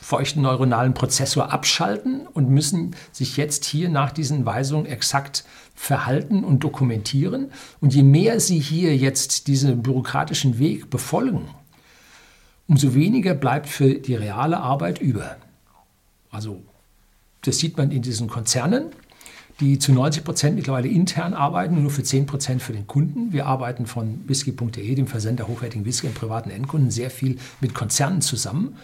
feuchten 0.00 0.42
neuronalen 0.42 0.94
Prozessor 0.94 1.52
abschalten 1.52 2.28
und 2.28 2.48
müssen 2.48 2.94
sich 3.10 3.36
jetzt 3.36 3.64
hier 3.64 3.88
nach 3.88 4.12
diesen 4.12 4.46
Weisungen 4.46 4.86
exakt 4.86 5.44
verhalten 5.74 6.44
und 6.44 6.62
dokumentieren. 6.62 7.50
Und 7.80 7.92
je 7.92 8.04
mehr 8.04 8.38
sie 8.38 8.60
hier 8.60 8.96
jetzt 8.96 9.48
diesen 9.48 9.82
bürokratischen 9.82 10.60
Weg 10.60 10.90
befolgen, 10.90 11.48
umso 12.68 12.94
weniger 12.94 13.34
bleibt 13.34 13.68
für 13.68 13.94
die 13.94 14.14
reale 14.14 14.58
Arbeit 14.58 15.00
über. 15.00 15.36
Also 16.30 16.62
das 17.46 17.58
sieht 17.58 17.76
man 17.76 17.90
in 17.90 18.02
diesen 18.02 18.28
Konzernen, 18.28 18.86
die 19.60 19.78
zu 19.78 19.92
90 19.92 20.24
Prozent 20.24 20.56
mittlerweile 20.56 20.88
intern 20.88 21.32
arbeiten, 21.32 21.80
nur 21.80 21.90
für 21.90 22.02
10 22.02 22.26
Prozent 22.26 22.62
für 22.62 22.72
den 22.72 22.86
Kunden. 22.86 23.32
Wir 23.32 23.46
arbeiten 23.46 23.86
von 23.86 24.20
whisky.de, 24.26 24.94
dem 24.94 25.06
Versender 25.06 25.48
hochwertigen 25.48 25.86
Whisky 25.86 26.08
an 26.08 26.14
privaten 26.14 26.50
Endkunden, 26.50 26.90
sehr 26.90 27.10
viel 27.10 27.38
mit 27.60 27.74
Konzernen 27.74 28.20
zusammen. 28.20 28.76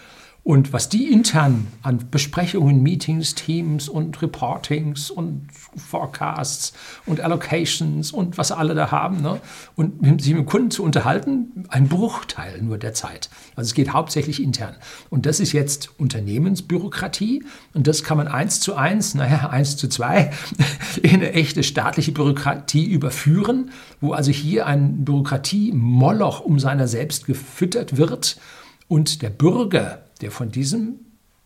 Und 0.45 0.73
was 0.73 0.89
die 0.89 1.13
intern 1.13 1.69
an 1.83 2.11
Besprechungen, 2.11 2.83
Meetings, 2.83 3.37
Teams 3.37 3.89
und 3.89 4.21
Reportings 4.23 5.09
und 5.09 5.47
Forecasts 5.77 6.73
und 7.07 7.21
Allocations 7.21 8.11
und 8.11 8.39
was 8.39 8.51
alle 8.51 8.75
da 8.75 8.91
haben, 8.91 9.23
ne? 9.23 9.41
und 9.77 10.21
sich 10.21 10.33
mit 10.33 10.43
dem 10.43 10.47
Kunden 10.47 10.73
zu 10.73 10.83
unterhalten, 10.83 11.65
ein 11.69 11.87
Bruchteil 11.87 12.61
nur 12.61 12.77
der 12.77 12.93
Zeit. 12.93 13.31
Also 13.55 13.69
es 13.69 13.75
geht 13.75 13.93
hauptsächlich 13.93 14.43
intern. 14.43 14.75
Und 15.11 15.27
das 15.27 15.39
ist 15.39 15.53
jetzt 15.53 15.91
Unternehmensbürokratie 16.01 17.45
und 17.73 17.87
das 17.87 18.03
kann 18.03 18.17
man 18.17 18.27
eins 18.27 18.59
zu 18.59 18.75
eins, 18.75 19.15
naja, 19.15 19.49
eins 19.49 19.77
zu 19.77 19.89
zwei, 19.89 20.33
in 21.03 21.15
eine 21.15 21.35
echte 21.35 21.63
staatliche 21.63 22.11
Bürokratie 22.11 22.87
überführen, 22.87 23.71
wo 24.01 24.13
also 24.13 24.33
hier 24.33 24.67
ein 24.67 25.05
Bürokratie-Moloch 25.05 26.41
um 26.41 26.59
seiner 26.59 26.89
selbst 26.89 27.27
gefüttert 27.27 27.97
wird 27.97 28.41
und 28.89 29.23
der 29.23 29.31
Bürger 29.31 30.03
der 30.23 30.31
von 30.31 30.51
diesem 30.51 31.01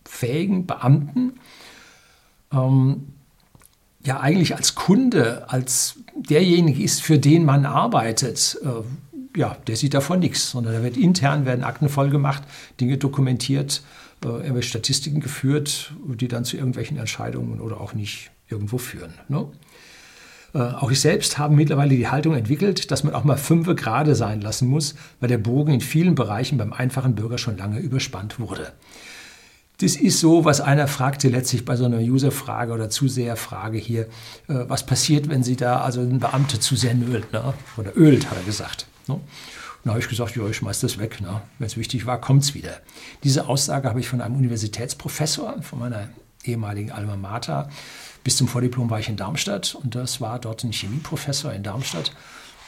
fähigen 0.05 0.67
Beamten 0.67 1.35
ähm, 2.53 3.09
ja 4.05 4.21
eigentlich 4.21 4.55
als 4.55 4.75
Kunde, 4.75 5.51
als 5.51 5.97
derjenige 6.15 6.83
ist, 6.83 7.03
für 7.03 7.19
den 7.19 7.45
man 7.45 7.67
arbeitet, 7.67 8.59
äh, 8.63 9.39
ja, 9.39 9.57
der 9.67 9.77
sieht 9.77 9.95
davon 9.95 10.21
nichts, 10.21 10.51
sondern 10.51 10.75
da 10.75 10.83
wird 10.83 10.97
intern 10.97 11.45
werden 11.45 11.65
Akten 11.65 11.89
vollgemacht, 11.89 12.43
Dinge 12.81 12.97
dokumentiert, 12.97 13.83
äh, 14.25 14.29
irgendwelche 14.29 14.71
Statistiken 14.71 15.21
geführt, 15.21 15.93
die 16.07 16.29
dann 16.29 16.45
zu 16.45 16.57
irgendwelchen 16.57 16.97
Entscheidungen 16.97 17.61
oder 17.61 17.81
auch 17.81 17.93
nicht 17.93 18.31
irgendwo 18.49 18.79
führen. 18.79 19.13
Ne? 19.29 19.47
Äh, 20.57 20.75
auch 20.75 20.91
ich 20.91 21.01
selbst 21.01 21.37
habe 21.37 21.55
mittlerweile 21.55 21.95
die 21.95 22.09
Haltung 22.09 22.35
entwickelt, 22.35 22.91
dass 22.91 23.05
man 23.05 23.13
auch 23.15 23.25
mal 23.25 23.37
fünfe 23.37 23.75
gerade 23.75 24.15
sein 24.15 24.41
lassen 24.41 24.69
muss, 24.69 24.95
weil 25.21 25.29
der 25.29 25.37
Bogen 25.37 25.75
in 25.75 25.83
vielen 25.83 26.15
Bereichen 26.15 26.57
beim 26.57 26.73
einfachen 26.73 27.15
Bürger 27.15 27.37
schon 27.37 27.59
lange 27.59 27.79
überspannt 27.79 28.41
wurde. 28.41 28.73
Das 29.79 29.97
ist 29.97 30.21
so, 30.21 30.47
was 30.47 30.63
einer 30.63 30.89
fragte 30.89 31.29
letztlich 31.29 31.67
bei 31.67 31.77
so 31.77 31.85
einer 31.85 31.99
User-Frage 31.99 32.73
oder 32.73 32.89
Zuseher-Frage 32.89 33.77
hier, 33.77 34.03
äh, 34.49 34.65
was 34.67 34.87
passiert, 34.87 35.29
wenn 35.29 35.43
Sie 35.43 35.57
da 35.57 35.83
also 35.83 36.01
ein 36.01 36.21
Beamter 36.21 36.59
zu 36.59 36.75
sehr 36.75 36.95
nölt, 36.95 37.31
ne? 37.35 37.53
oder 37.77 37.95
ölt, 37.95 38.31
hat 38.31 38.39
er 38.39 38.45
gesagt. 38.45 38.87
Ne? 39.09 39.17
Und 39.17 39.23
da 39.85 39.91
habe 39.91 40.01
ich 40.01 40.09
gesagt, 40.09 40.35
ja, 40.37 40.47
ich 40.49 40.57
schmeiß 40.57 40.81
das 40.81 40.97
weg. 40.97 41.21
Ne? 41.21 41.43
Wenn 41.59 41.67
es 41.67 41.77
wichtig 41.77 42.07
war, 42.07 42.19
kommt 42.19 42.45
es 42.45 42.55
wieder. 42.55 42.81
Diese 43.25 43.47
Aussage 43.47 43.91
habe 43.91 44.01
ich 44.01 44.09
von 44.09 44.23
einem 44.23 44.37
Universitätsprofessor, 44.37 45.61
von 45.61 45.81
meiner 45.81 46.09
ehemaligen 46.45 46.93
Alma 46.93 47.17
Mater, 47.17 47.69
bis 48.27 48.39
zum 48.39 48.49
Vordiplom 48.49 48.91
war 48.91 48.99
ich 48.99 49.09
in 49.09 49.15
Darmstadt 49.15 49.77
und 49.81 49.95
das 49.95 50.21
war 50.21 50.41
dort 50.41 50.65
ein 50.65 50.73
Chemieprofessor 50.73 51.53
in 51.53 51.63
Darmstadt. 51.63 52.11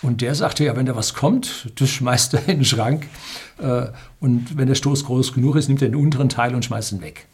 Und 0.03 0.21
der 0.21 0.37
sagte, 0.37 0.65
ja, 0.65 0.77
wenn 0.77 0.87
da 0.87 0.95
was 0.95 1.15
kommt, 1.15 1.73
das 1.81 1.91
schmeißt 1.91 2.35
er 2.35 2.43
in 2.49 2.59
den 2.59 2.65
Schrank. 2.65 3.09
Äh, 3.61 3.87
und 4.21 4.57
wenn 4.57 4.69
der 4.69 4.77
Stoß 4.77 5.05
groß 5.05 5.35
genug 5.35 5.57
ist, 5.57 5.67
nimmt 5.67 5.83
er 5.83 5.89
den 5.89 5.97
unteren 5.97 6.29
Teil 6.29 6.55
und 6.55 6.65
schmeißt 6.65 6.93
ihn 6.93 7.03
weg. 7.03 7.27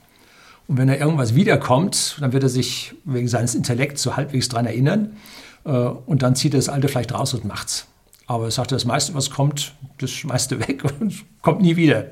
Und 0.68 0.78
wenn 0.78 0.88
da 0.88 0.94
irgendwas 0.94 1.34
wiederkommt, 1.34 2.16
dann 2.18 2.32
wird 2.32 2.44
er 2.44 2.48
sich 2.48 2.94
wegen 3.04 3.28
seines 3.28 3.54
Intellekts 3.54 4.00
so 4.00 4.16
halbwegs 4.16 4.48
dran 4.48 4.64
erinnern. 4.64 5.18
Äh, 5.66 5.72
und 5.72 6.22
dann 6.22 6.34
zieht 6.34 6.54
er 6.54 6.60
das 6.60 6.70
Alte 6.70 6.88
vielleicht 6.88 7.12
raus 7.12 7.34
und 7.34 7.44
macht's. 7.44 7.88
Aber 8.26 8.44
er 8.44 8.50
sagte, 8.50 8.74
das 8.74 8.86
meiste, 8.86 9.14
was 9.14 9.30
kommt, 9.30 9.74
das 9.98 10.10
schmeißt 10.10 10.52
er 10.52 10.66
weg 10.66 10.82
und 11.00 11.24
kommt 11.42 11.60
nie 11.60 11.76
wieder. 11.76 12.06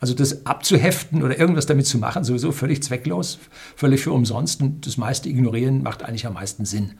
Also 0.00 0.14
das 0.14 0.44
abzuheften 0.46 1.22
oder 1.22 1.38
irgendwas 1.38 1.66
damit 1.66 1.86
zu 1.86 1.98
machen, 1.98 2.24
sowieso 2.24 2.52
völlig 2.52 2.82
zwecklos, 2.82 3.38
völlig 3.76 4.02
für 4.02 4.12
umsonst. 4.12 4.60
Und 4.60 4.86
das 4.86 4.96
meiste 4.96 5.28
ignorieren 5.28 5.82
macht 5.82 6.02
eigentlich 6.02 6.26
am 6.26 6.34
meisten 6.34 6.64
Sinn. 6.64 6.92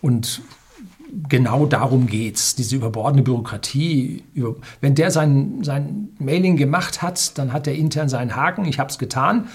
Und 0.00 0.42
genau 1.28 1.66
darum 1.66 2.06
geht 2.06 2.36
es, 2.36 2.54
diese 2.54 2.76
überbordende 2.76 3.22
Bürokratie. 3.22 4.24
Wenn 4.80 4.94
der 4.94 5.10
sein, 5.10 5.62
sein 5.62 6.08
Mailing 6.18 6.56
gemacht 6.56 7.02
hat, 7.02 7.36
dann 7.38 7.52
hat 7.52 7.66
er 7.66 7.74
intern 7.74 8.08
seinen 8.08 8.36
Haken, 8.36 8.64
ich 8.64 8.78
habe 8.78 8.90
es 8.90 8.98
getan 8.98 9.48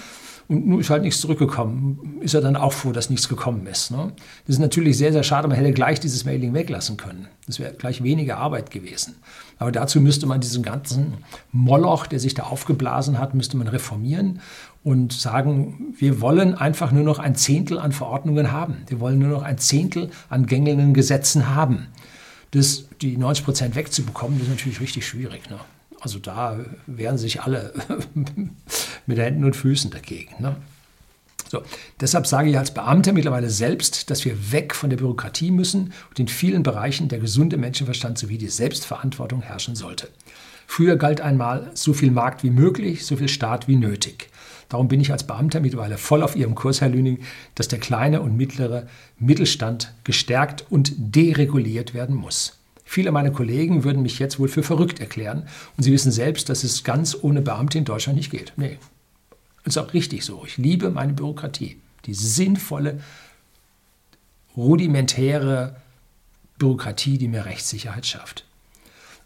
und 0.52 0.66
nun 0.66 0.80
ist 0.80 0.90
halt 0.90 1.02
nichts 1.02 1.20
zurückgekommen. 1.20 2.18
Ist 2.20 2.34
er 2.34 2.42
dann 2.42 2.56
auch 2.56 2.74
froh, 2.74 2.92
dass 2.92 3.08
nichts 3.08 3.28
gekommen 3.28 3.66
ist. 3.66 3.90
Ne? 3.90 4.12
Das 4.46 4.56
ist 4.56 4.60
natürlich 4.60 4.98
sehr, 4.98 5.10
sehr 5.10 5.22
schade. 5.22 5.48
Man 5.48 5.56
hätte 5.56 5.72
gleich 5.72 5.98
dieses 5.98 6.26
Mailing 6.26 6.52
weglassen 6.52 6.98
können. 6.98 7.28
Das 7.46 7.58
wäre 7.58 7.72
gleich 7.72 8.02
weniger 8.02 8.36
Arbeit 8.36 8.70
gewesen. 8.70 9.16
Aber 9.58 9.72
dazu 9.72 10.00
müsste 10.00 10.26
man 10.26 10.42
diesen 10.42 10.62
ganzen 10.62 11.14
Moloch, 11.52 12.06
der 12.06 12.20
sich 12.20 12.34
da 12.34 12.42
aufgeblasen 12.42 13.18
hat, 13.18 13.32
müsste 13.32 13.56
man 13.56 13.66
reformieren 13.66 14.40
und 14.84 15.14
sagen, 15.14 15.94
wir 15.96 16.20
wollen 16.20 16.54
einfach 16.54 16.92
nur 16.92 17.04
noch 17.04 17.18
ein 17.18 17.34
Zehntel 17.34 17.78
an 17.78 17.92
Verordnungen 17.92 18.52
haben. 18.52 18.82
Wir 18.88 19.00
wollen 19.00 19.18
nur 19.18 19.30
noch 19.30 19.42
ein 19.42 19.56
Zehntel 19.56 20.10
an 20.28 20.44
gängelnden 20.44 20.92
Gesetzen 20.92 21.54
haben. 21.54 21.86
Das, 22.50 22.84
die 23.00 23.16
90 23.16 23.44
Prozent 23.46 23.74
wegzubekommen, 23.74 24.38
das 24.38 24.48
ist 24.48 24.54
natürlich 24.54 24.80
richtig 24.80 25.06
schwierig. 25.06 25.48
Ne? 25.48 25.58
Also 26.02 26.18
da 26.18 26.58
wehren 26.86 27.16
sich 27.16 27.42
alle 27.42 27.72
mit 29.06 29.18
Händen 29.18 29.44
und 29.44 29.54
Füßen 29.54 29.90
dagegen. 29.90 30.34
Ne? 30.40 30.56
So, 31.48 31.62
deshalb 32.00 32.26
sage 32.26 32.50
ich 32.50 32.58
als 32.58 32.74
Beamter 32.74 33.12
mittlerweile 33.12 33.50
selbst, 33.50 34.10
dass 34.10 34.24
wir 34.24 34.52
weg 34.52 34.74
von 34.74 34.90
der 34.90 34.96
Bürokratie 34.96 35.50
müssen 35.50 35.92
und 36.08 36.18
in 36.18 36.26
vielen 36.26 36.64
Bereichen 36.64 37.08
der 37.08 37.20
gesunde 37.20 37.56
Menschenverstand 37.56 38.18
sowie 38.18 38.38
die 38.38 38.48
Selbstverantwortung 38.48 39.42
herrschen 39.42 39.76
sollte. 39.76 40.08
Früher 40.66 40.96
galt 40.96 41.20
einmal 41.20 41.70
so 41.74 41.92
viel 41.92 42.10
Markt 42.10 42.42
wie 42.42 42.50
möglich, 42.50 43.06
so 43.06 43.16
viel 43.16 43.28
Staat 43.28 43.68
wie 43.68 43.76
nötig. 43.76 44.30
Darum 44.70 44.88
bin 44.88 45.00
ich 45.00 45.12
als 45.12 45.26
Beamter 45.26 45.60
mittlerweile 45.60 45.98
voll 45.98 46.22
auf 46.22 46.34
Ihrem 46.34 46.54
Kurs, 46.54 46.80
Herr 46.80 46.88
Lüning, 46.88 47.18
dass 47.54 47.68
der 47.68 47.78
kleine 47.78 48.22
und 48.22 48.36
mittlere 48.36 48.86
Mittelstand 49.18 49.92
gestärkt 50.02 50.64
und 50.70 50.94
dereguliert 50.96 51.92
werden 51.92 52.16
muss. 52.16 52.61
Viele 52.84 53.12
meiner 53.12 53.30
Kollegen 53.30 53.84
würden 53.84 54.02
mich 54.02 54.18
jetzt 54.18 54.38
wohl 54.38 54.48
für 54.48 54.62
verrückt 54.62 55.00
erklären 55.00 55.48
und 55.76 55.84
sie 55.84 55.92
wissen 55.92 56.12
selbst, 56.12 56.48
dass 56.48 56.64
es 56.64 56.84
ganz 56.84 57.16
ohne 57.20 57.40
Beamte 57.40 57.78
in 57.78 57.84
Deutschland 57.84 58.16
nicht 58.16 58.30
geht. 58.30 58.52
Nee, 58.56 58.78
ist 59.64 59.78
auch 59.78 59.92
richtig 59.94 60.24
so. 60.24 60.44
Ich 60.46 60.58
liebe 60.58 60.90
meine 60.90 61.12
Bürokratie. 61.12 61.78
Die 62.06 62.14
sinnvolle, 62.14 63.00
rudimentäre 64.56 65.76
Bürokratie, 66.58 67.18
die 67.18 67.28
mir 67.28 67.44
Rechtssicherheit 67.44 68.06
schafft. 68.06 68.44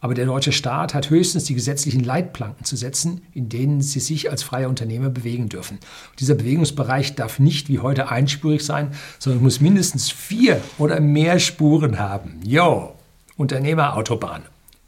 Aber 0.01 0.15
der 0.15 0.27
deutsche 0.27 0.53
Staat 0.53 0.93
hat 0.95 1.09
höchstens 1.09 1.45
die 1.45 1.55
gesetzlichen 1.55 2.05
Leitplanken 2.05 2.65
zu 2.65 2.77
setzen, 2.77 3.23
in 3.33 3.49
denen 3.49 3.81
sie 3.81 4.01
sich 4.01 4.31
als 4.31 4.43
freie 4.43 4.69
Unternehmer 4.69 5.09
bewegen 5.09 5.49
dürfen. 5.49 5.79
Und 6.11 6.21
dieser 6.21 6.35
Bewegungsbereich 6.35 7.15
darf 7.15 7.39
nicht 7.39 7.69
wie 7.69 7.79
heute 7.79 8.11
einspurig 8.11 8.63
sein, 8.63 8.93
sondern 9.19 9.43
muss 9.43 9.61
mindestens 9.61 10.11
vier 10.11 10.61
oder 10.79 11.01
mehr 11.01 11.39
Spuren 11.39 11.99
haben. 11.99 12.41
Jo, 12.45 12.96
Unternehmerautobahn. 13.37 14.45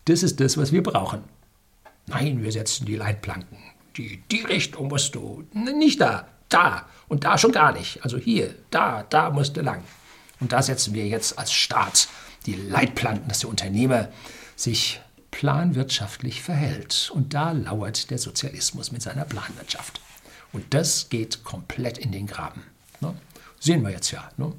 Das 0.06 0.22
ist 0.22 0.40
das, 0.40 0.56
was 0.56 0.72
wir 0.72 0.82
brauchen. 0.82 1.22
Nein, 2.06 2.42
wir 2.42 2.52
setzen 2.52 2.86
die 2.86 2.96
Leitplanken. 2.96 3.58
Die, 3.96 4.22
die 4.30 4.42
Richtung 4.42 4.88
musst 4.88 5.14
du. 5.14 5.44
Nicht 5.52 6.00
da, 6.00 6.26
da 6.48 6.86
und 7.08 7.24
da 7.24 7.36
schon 7.36 7.52
gar 7.52 7.72
nicht. 7.72 8.02
Also 8.02 8.16
hier, 8.16 8.54
da, 8.70 9.04
da 9.10 9.30
musst 9.30 9.56
du 9.56 9.60
lang. 9.60 9.82
Und 10.40 10.52
da 10.52 10.62
setzen 10.62 10.94
wir 10.94 11.06
jetzt 11.06 11.38
als 11.38 11.52
Staat 11.52 12.08
die 12.46 12.54
Leitplanken, 12.54 13.28
dass 13.28 13.40
der 13.40 13.50
Unternehmer 13.50 14.08
sich 14.56 15.00
planwirtschaftlich 15.30 16.42
verhält. 16.42 17.10
Und 17.14 17.34
da 17.34 17.52
lauert 17.52 18.10
der 18.10 18.18
Sozialismus 18.18 18.92
mit 18.92 19.02
seiner 19.02 19.24
Planwirtschaft. 19.24 20.00
Und 20.52 20.72
das 20.72 21.10
geht 21.10 21.44
komplett 21.44 21.98
in 21.98 22.12
den 22.12 22.26
Graben. 22.26 22.62
Ne? 23.00 23.14
Sehen 23.60 23.82
wir 23.82 23.90
jetzt 23.90 24.10
ja. 24.10 24.30
Ne? 24.36 24.52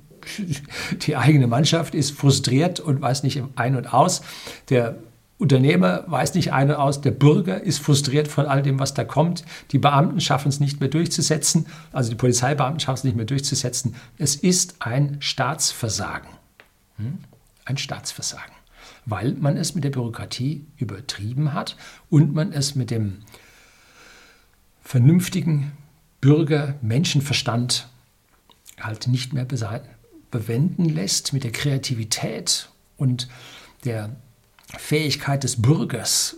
Die 1.02 1.16
eigene 1.16 1.48
Mannschaft 1.48 1.96
ist 1.96 2.12
frustriert 2.12 2.80
und 2.80 3.02
weiß 3.02 3.24
nicht 3.24 3.42
ein 3.56 3.76
und 3.76 3.94
aus. 3.94 4.22
Der 4.70 4.96
Unternehmer 5.38 6.04
weiß 6.08 6.34
nicht 6.34 6.52
ein 6.52 6.70
und 6.70 6.76
aus, 6.76 7.02
der 7.02 7.12
Bürger 7.12 7.62
ist 7.62 7.80
frustriert 7.80 8.28
von 8.28 8.46
all 8.46 8.62
dem, 8.62 8.80
was 8.80 8.94
da 8.94 9.06
kommt. 9.06 9.46
Die 9.72 9.80
Beamten 9.80 10.20
schaffen 10.20 10.50
es 10.50 10.60
nicht 10.60 10.82
mehr 10.82 10.90
durchzusetzen, 10.90 11.66
also 11.94 12.10
die 12.10 12.18
Polizeibeamten 12.18 12.82
schaffen 12.82 12.98
es 13.00 13.04
nicht 13.06 13.16
mehr 13.16 13.26
durchzusetzen. 13.26 13.96
Es 14.18 14.36
ist 14.36 14.76
ein 14.80 15.18
Staatsversagen. 15.22 16.30
Hm? 16.98 17.20
Ein 17.66 17.78
Staatsversagen 17.78 18.52
weil 19.10 19.34
man 19.34 19.58
es 19.58 19.76
mit 19.76 19.84
der 19.84 19.90
Bürokratie 19.90 20.66
übertrieben 20.78 21.54
hat 21.54 21.76
und 22.10 22.34
man 22.34 22.52
es 22.52 22.76
mit 22.76 22.92
dem 22.92 23.20
vernünftigen 24.82 25.72
Bürger-Menschenverstand 26.22 27.90
halt 28.80 29.08
nicht 29.08 29.34
mehr 29.34 29.46
bewenden 30.32 30.86
lässt, 30.86 31.34
mit 31.34 31.44
der 31.44 31.52
Kreativität 31.52 32.70
und 32.98 33.28
der 33.86 34.16
Fähigkeit 34.78 35.44
des 35.44 35.62
Bürgers 35.62 36.38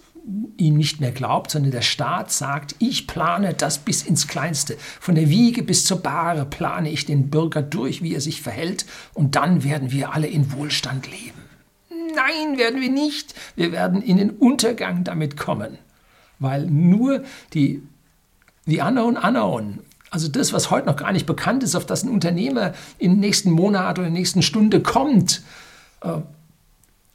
ihn 0.57 0.77
nicht 0.77 1.01
mehr 1.01 1.11
glaubt, 1.11 1.51
sondern 1.51 1.71
der 1.71 1.81
Staat 1.81 2.31
sagt, 2.31 2.75
ich 2.79 3.07
plane 3.07 3.53
das 3.53 3.79
bis 3.79 4.03
ins 4.03 4.27
Kleinste. 4.27 4.77
Von 4.99 5.15
der 5.15 5.29
Wiege 5.29 5.63
bis 5.63 5.85
zur 5.85 6.01
Bahre 6.01 6.45
plane 6.45 6.91
ich 6.91 7.05
den 7.05 7.29
Bürger 7.29 7.61
durch, 7.61 8.01
wie 8.03 8.13
er 8.13 8.21
sich 8.21 8.41
verhält, 8.41 8.85
und 9.13 9.35
dann 9.35 9.63
werden 9.63 9.91
wir 9.91 10.13
alle 10.13 10.27
in 10.27 10.51
Wohlstand 10.53 11.09
leben. 11.09 11.41
Nein, 11.89 12.57
werden 12.57 12.81
wir 12.81 12.91
nicht. 12.91 13.33
Wir 13.55 13.71
werden 13.71 14.01
in 14.01 14.17
den 14.17 14.29
Untergang 14.29 15.03
damit 15.03 15.37
kommen. 15.37 15.77
Weil 16.39 16.65
nur 16.67 17.23
die, 17.53 17.81
die 18.65 18.79
Unknown 18.79 19.17
Unknown, 19.17 19.79
also 20.11 20.27
das, 20.27 20.51
was 20.53 20.69
heute 20.69 20.87
noch 20.87 20.97
gar 20.97 21.13
nicht 21.13 21.25
bekannt 21.25 21.63
ist, 21.63 21.73
auf 21.73 21.85
das 21.85 22.03
ein 22.03 22.09
Unternehmer 22.09 22.73
im 22.99 23.19
nächsten 23.19 23.49
Monat 23.49 23.97
oder 23.97 24.07
in 24.07 24.13
der 24.13 24.19
nächsten 24.19 24.41
Stunde 24.41 24.81
kommt, 24.81 25.41
äh, 26.01 26.17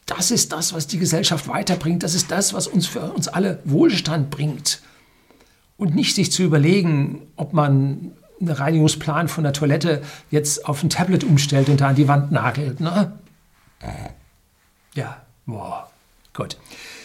das 0.06 0.30
ist 0.30 0.52
das, 0.52 0.72
was 0.72 0.86
die 0.86 0.98
Gesellschaft 0.98 1.46
weiterbringt. 1.46 2.02
Das 2.02 2.14
ist 2.14 2.30
das, 2.30 2.54
was 2.54 2.66
uns 2.66 2.86
für 2.86 3.00
uns 3.12 3.28
alle 3.28 3.58
Wohlstand 3.64 4.30
bringt. 4.30 4.80
Und 5.76 5.94
nicht 5.94 6.14
sich 6.14 6.32
zu 6.32 6.42
überlegen, 6.42 7.22
ob 7.36 7.52
man 7.52 8.12
einen 8.40 8.48
Reinigungsplan 8.48 9.28
von 9.28 9.44
der 9.44 9.52
Toilette 9.52 10.02
jetzt 10.30 10.64
auf 10.66 10.82
ein 10.82 10.90
Tablet 10.90 11.24
umstellt 11.24 11.68
und 11.68 11.80
da 11.80 11.88
an 11.88 11.96
die 11.96 12.08
Wand 12.08 12.32
nagelt. 12.32 12.80
Ne? 12.80 13.12
Ja, 14.94 15.20
boah, 15.44 15.90
gut. 16.32 16.56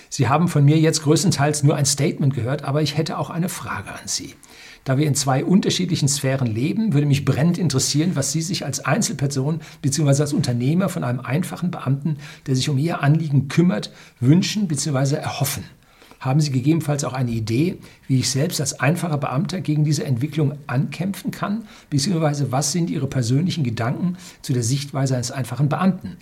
Sie 0.10 0.30
haben 0.30 0.48
von 0.48 0.64
mir 0.64 0.78
jetzt 0.78 1.04
größtenteils 1.04 1.64
nur 1.64 1.76
ein 1.76 1.86
Statement 1.86 2.34
gehört, 2.34 2.64
aber 2.64 2.82
ich 2.82 2.98
hätte 2.98 3.18
auch 3.18 3.30
eine 3.30 3.50
Frage 3.50 3.90
an 3.92 4.06
Sie. 4.06 4.36
Da 4.84 4.98
wir 4.98 5.06
in 5.06 5.16
zwei 5.16 5.46
unterschiedlichen 5.46 6.08
Sphären 6.08 6.48
leben, 6.48 6.94
würde 6.94 7.06
mich 7.06 7.24
brennend 7.24 7.58
interessieren, 7.58 8.12
was 8.16 8.32
Sie 8.32 8.42
sich 8.42 8.66
als 8.66 8.84
Einzelperson 8.84 9.62
bzw. 9.82 10.22
als 10.22 10.34
Unternehmer 10.34 10.90
von 10.90 11.04
einem 11.04 11.20
einfachen 11.20 11.70
Beamten, 11.70 12.18
der 12.48 12.56
sich 12.56 12.68
um 12.70 12.78
Ihr 12.78 13.04
Anliegen 13.04 13.48
kümmert, 13.48 13.92
wünschen 14.20 14.68
bzw. 14.68 15.16
erhoffen. 15.16 15.64
Haben 16.20 16.40
Sie 16.40 16.52
gegebenenfalls 16.52 17.04
auch 17.04 17.14
eine 17.14 17.32
Idee, 17.32 17.78
wie 18.08 18.20
ich 18.20 18.30
selbst 18.30 18.62
als 18.62 18.80
einfacher 18.80 19.18
Beamter 19.18 19.60
gegen 19.62 19.84
diese 19.84 20.04
Entwicklung 20.04 20.54
ankämpfen 20.68 21.32
kann? 21.32 21.64
Beziehungsweise 21.90 22.52
was 22.52 22.72
sind 22.72 22.90
Ihre 22.90 23.08
persönlichen 23.08 23.64
Gedanken 23.64 24.18
zu 24.42 24.54
der 24.54 24.64
Sichtweise 24.64 25.16
eines 25.16 25.32
einfachen 25.32 25.70
Beamten? 25.70 26.18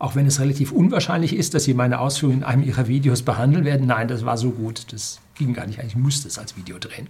auch 0.00 0.16
wenn 0.16 0.26
es 0.26 0.40
relativ 0.40 0.72
unwahrscheinlich 0.72 1.34
ist, 1.34 1.54
dass 1.54 1.64
Sie 1.64 1.72
meine 1.72 1.98
Ausführungen 1.98 2.38
in 2.38 2.44
einem 2.44 2.62
Ihrer 2.62 2.88
Videos 2.88 3.22
behandeln 3.22 3.64
werden. 3.64 3.86
Nein, 3.86 4.08
das 4.08 4.24
war 4.24 4.36
so 4.36 4.50
gut, 4.50 4.92
das 4.92 5.20
ging 5.34 5.54
gar 5.54 5.66
nicht. 5.66 5.78
Ich 5.86 5.96
musste 5.96 6.28
es 6.28 6.38
als 6.38 6.56
Video 6.56 6.78
drehen. 6.78 7.08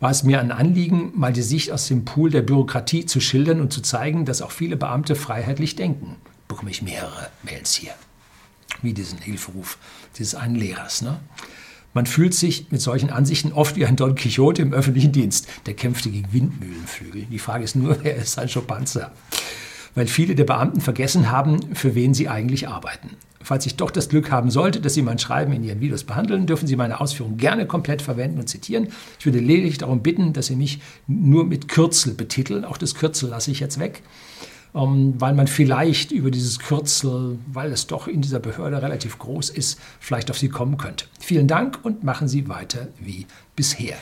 War 0.00 0.10
es 0.10 0.22
mir 0.22 0.40
ein 0.40 0.50
Anliegen, 0.50 1.12
mal 1.14 1.32
die 1.32 1.42
Sicht 1.42 1.70
aus 1.70 1.86
dem 1.86 2.06
Pool 2.06 2.30
der 2.30 2.40
Bürokratie 2.40 3.04
zu 3.04 3.20
schildern 3.20 3.60
und 3.60 3.70
zu 3.70 3.82
zeigen, 3.82 4.24
dass 4.24 4.40
auch 4.40 4.50
viele 4.50 4.78
Beamte 4.78 5.14
freiheitlich 5.14 5.76
denken. 5.76 6.16
Bekomme 6.48 6.70
ich 6.70 6.80
mehrere 6.80 7.28
Mails 7.42 7.74
hier. 7.74 7.92
Wie 8.80 8.94
diesen 8.94 9.18
Hilferuf 9.18 9.76
dieses 10.16 10.34
einen 10.34 10.54
Lehrers. 10.54 11.02
Ne? 11.02 11.20
Man 11.92 12.06
fühlt 12.06 12.34
sich 12.34 12.70
mit 12.70 12.80
solchen 12.80 13.10
Ansichten 13.10 13.52
oft 13.52 13.76
wie 13.76 13.84
ein 13.84 13.96
Don 13.96 14.14
Quixote 14.14 14.62
im 14.62 14.72
öffentlichen 14.72 15.12
Dienst. 15.12 15.46
Der 15.66 15.74
kämpfte 15.74 16.08
gegen 16.08 16.32
Windmühlenflügel. 16.32 17.26
Die 17.30 17.38
Frage 17.38 17.64
ist 17.64 17.76
nur, 17.76 17.98
wer 18.02 18.16
ist 18.16 18.32
Sancho 18.32 18.62
Panza? 18.62 19.12
Weil 19.94 20.06
viele 20.06 20.34
der 20.34 20.44
Beamten 20.44 20.80
vergessen 20.80 21.30
haben, 21.30 21.74
für 21.74 21.94
wen 21.94 22.14
sie 22.14 22.28
eigentlich 22.28 22.68
arbeiten. 22.68 23.16
Falls 23.42 23.64
ich 23.64 23.76
doch 23.76 23.90
das 23.90 24.10
Glück 24.10 24.30
haben 24.30 24.50
sollte, 24.50 24.80
dass 24.80 24.94
Sie 24.94 25.02
mein 25.02 25.18
Schreiben 25.18 25.52
in 25.52 25.64
Ihren 25.64 25.80
Videos 25.80 26.04
behandeln, 26.04 26.46
dürfen 26.46 26.66
Sie 26.66 26.76
meine 26.76 27.00
Ausführungen 27.00 27.38
gerne 27.38 27.66
komplett 27.66 28.02
verwenden 28.02 28.38
und 28.38 28.48
zitieren. 28.48 28.88
Ich 29.18 29.24
würde 29.24 29.38
lediglich 29.38 29.78
darum 29.78 30.02
bitten, 30.02 30.34
dass 30.34 30.46
Sie 30.46 30.56
mich 30.56 30.80
nur 31.06 31.46
mit 31.46 31.66
Kürzel 31.68 32.12
betiteln. 32.12 32.66
Auch 32.66 32.76
das 32.76 32.94
Kürzel 32.94 33.30
lasse 33.30 33.50
ich 33.50 33.60
jetzt 33.60 33.80
weg, 33.80 34.02
ähm, 34.74 35.14
weil 35.18 35.34
man 35.34 35.46
vielleicht 35.46 36.12
über 36.12 36.30
dieses 36.30 36.58
Kürzel, 36.58 37.38
weil 37.50 37.72
es 37.72 37.86
doch 37.86 38.08
in 38.08 38.20
dieser 38.20 38.40
Behörde 38.40 38.82
relativ 38.82 39.18
groß 39.18 39.48
ist, 39.48 39.80
vielleicht 40.00 40.30
auf 40.30 40.38
Sie 40.38 40.50
kommen 40.50 40.76
könnte. 40.76 41.06
Vielen 41.18 41.48
Dank 41.48 41.78
und 41.82 42.04
machen 42.04 42.28
Sie 42.28 42.46
weiter 42.46 42.88
wie 43.00 43.26
bisher. 43.56 43.96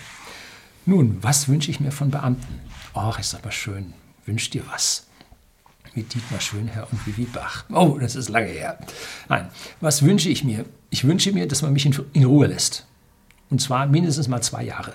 Nun, 0.84 1.18
was 1.20 1.48
wünsche 1.48 1.70
ich 1.70 1.78
mir 1.78 1.92
von 1.92 2.10
Beamten? 2.10 2.60
Ach, 2.92 3.20
ist 3.20 3.36
aber 3.36 3.52
schön. 3.52 3.92
Wünscht 4.26 4.54
dir 4.54 4.64
was? 4.72 5.07
Mit 5.98 6.14
Dietmar 6.14 6.40
Schönherr 6.40 6.86
und 6.90 7.06
Vivi 7.06 7.24
Bach. 7.24 7.64
Oh, 7.70 7.98
das 8.00 8.14
ist 8.14 8.28
lange 8.28 8.46
her. 8.46 8.78
Nein, 9.28 9.48
was 9.80 10.02
wünsche 10.02 10.28
ich 10.28 10.44
mir? 10.44 10.64
Ich 10.90 11.04
wünsche 11.04 11.32
mir, 11.32 11.48
dass 11.48 11.62
man 11.62 11.72
mich 11.72 11.86
in, 11.86 11.98
in 12.12 12.24
Ruhe 12.24 12.46
lässt. 12.46 12.86
Und 13.50 13.60
zwar 13.60 13.86
mindestens 13.86 14.28
mal 14.28 14.40
zwei 14.40 14.64
Jahre. 14.64 14.94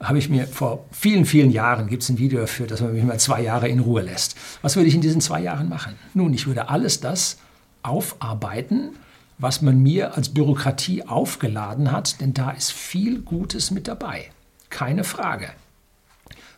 Habe 0.00 0.18
ich 0.18 0.28
mir 0.28 0.46
vor 0.46 0.86
vielen, 0.90 1.26
vielen 1.26 1.50
Jahren, 1.50 1.88
gibt 1.88 2.02
es 2.02 2.08
ein 2.08 2.18
Video 2.18 2.40
dafür, 2.40 2.66
dass 2.66 2.80
man 2.80 2.94
mich 2.94 3.04
mal 3.04 3.20
zwei 3.20 3.42
Jahre 3.42 3.68
in 3.68 3.80
Ruhe 3.80 4.02
lässt. 4.02 4.36
Was 4.62 4.76
würde 4.76 4.88
ich 4.88 4.94
in 4.94 5.00
diesen 5.00 5.20
zwei 5.20 5.40
Jahren 5.40 5.68
machen? 5.68 5.94
Nun, 6.14 6.32
ich 6.32 6.46
würde 6.46 6.68
alles 6.68 7.00
das 7.00 7.38
aufarbeiten, 7.82 8.90
was 9.38 9.60
man 9.62 9.82
mir 9.82 10.16
als 10.16 10.30
Bürokratie 10.30 11.06
aufgeladen 11.06 11.92
hat, 11.92 12.20
denn 12.20 12.32
da 12.32 12.50
ist 12.50 12.72
viel 12.72 13.20
Gutes 13.20 13.70
mit 13.70 13.86
dabei. 13.86 14.30
Keine 14.70 15.04
Frage. 15.04 15.50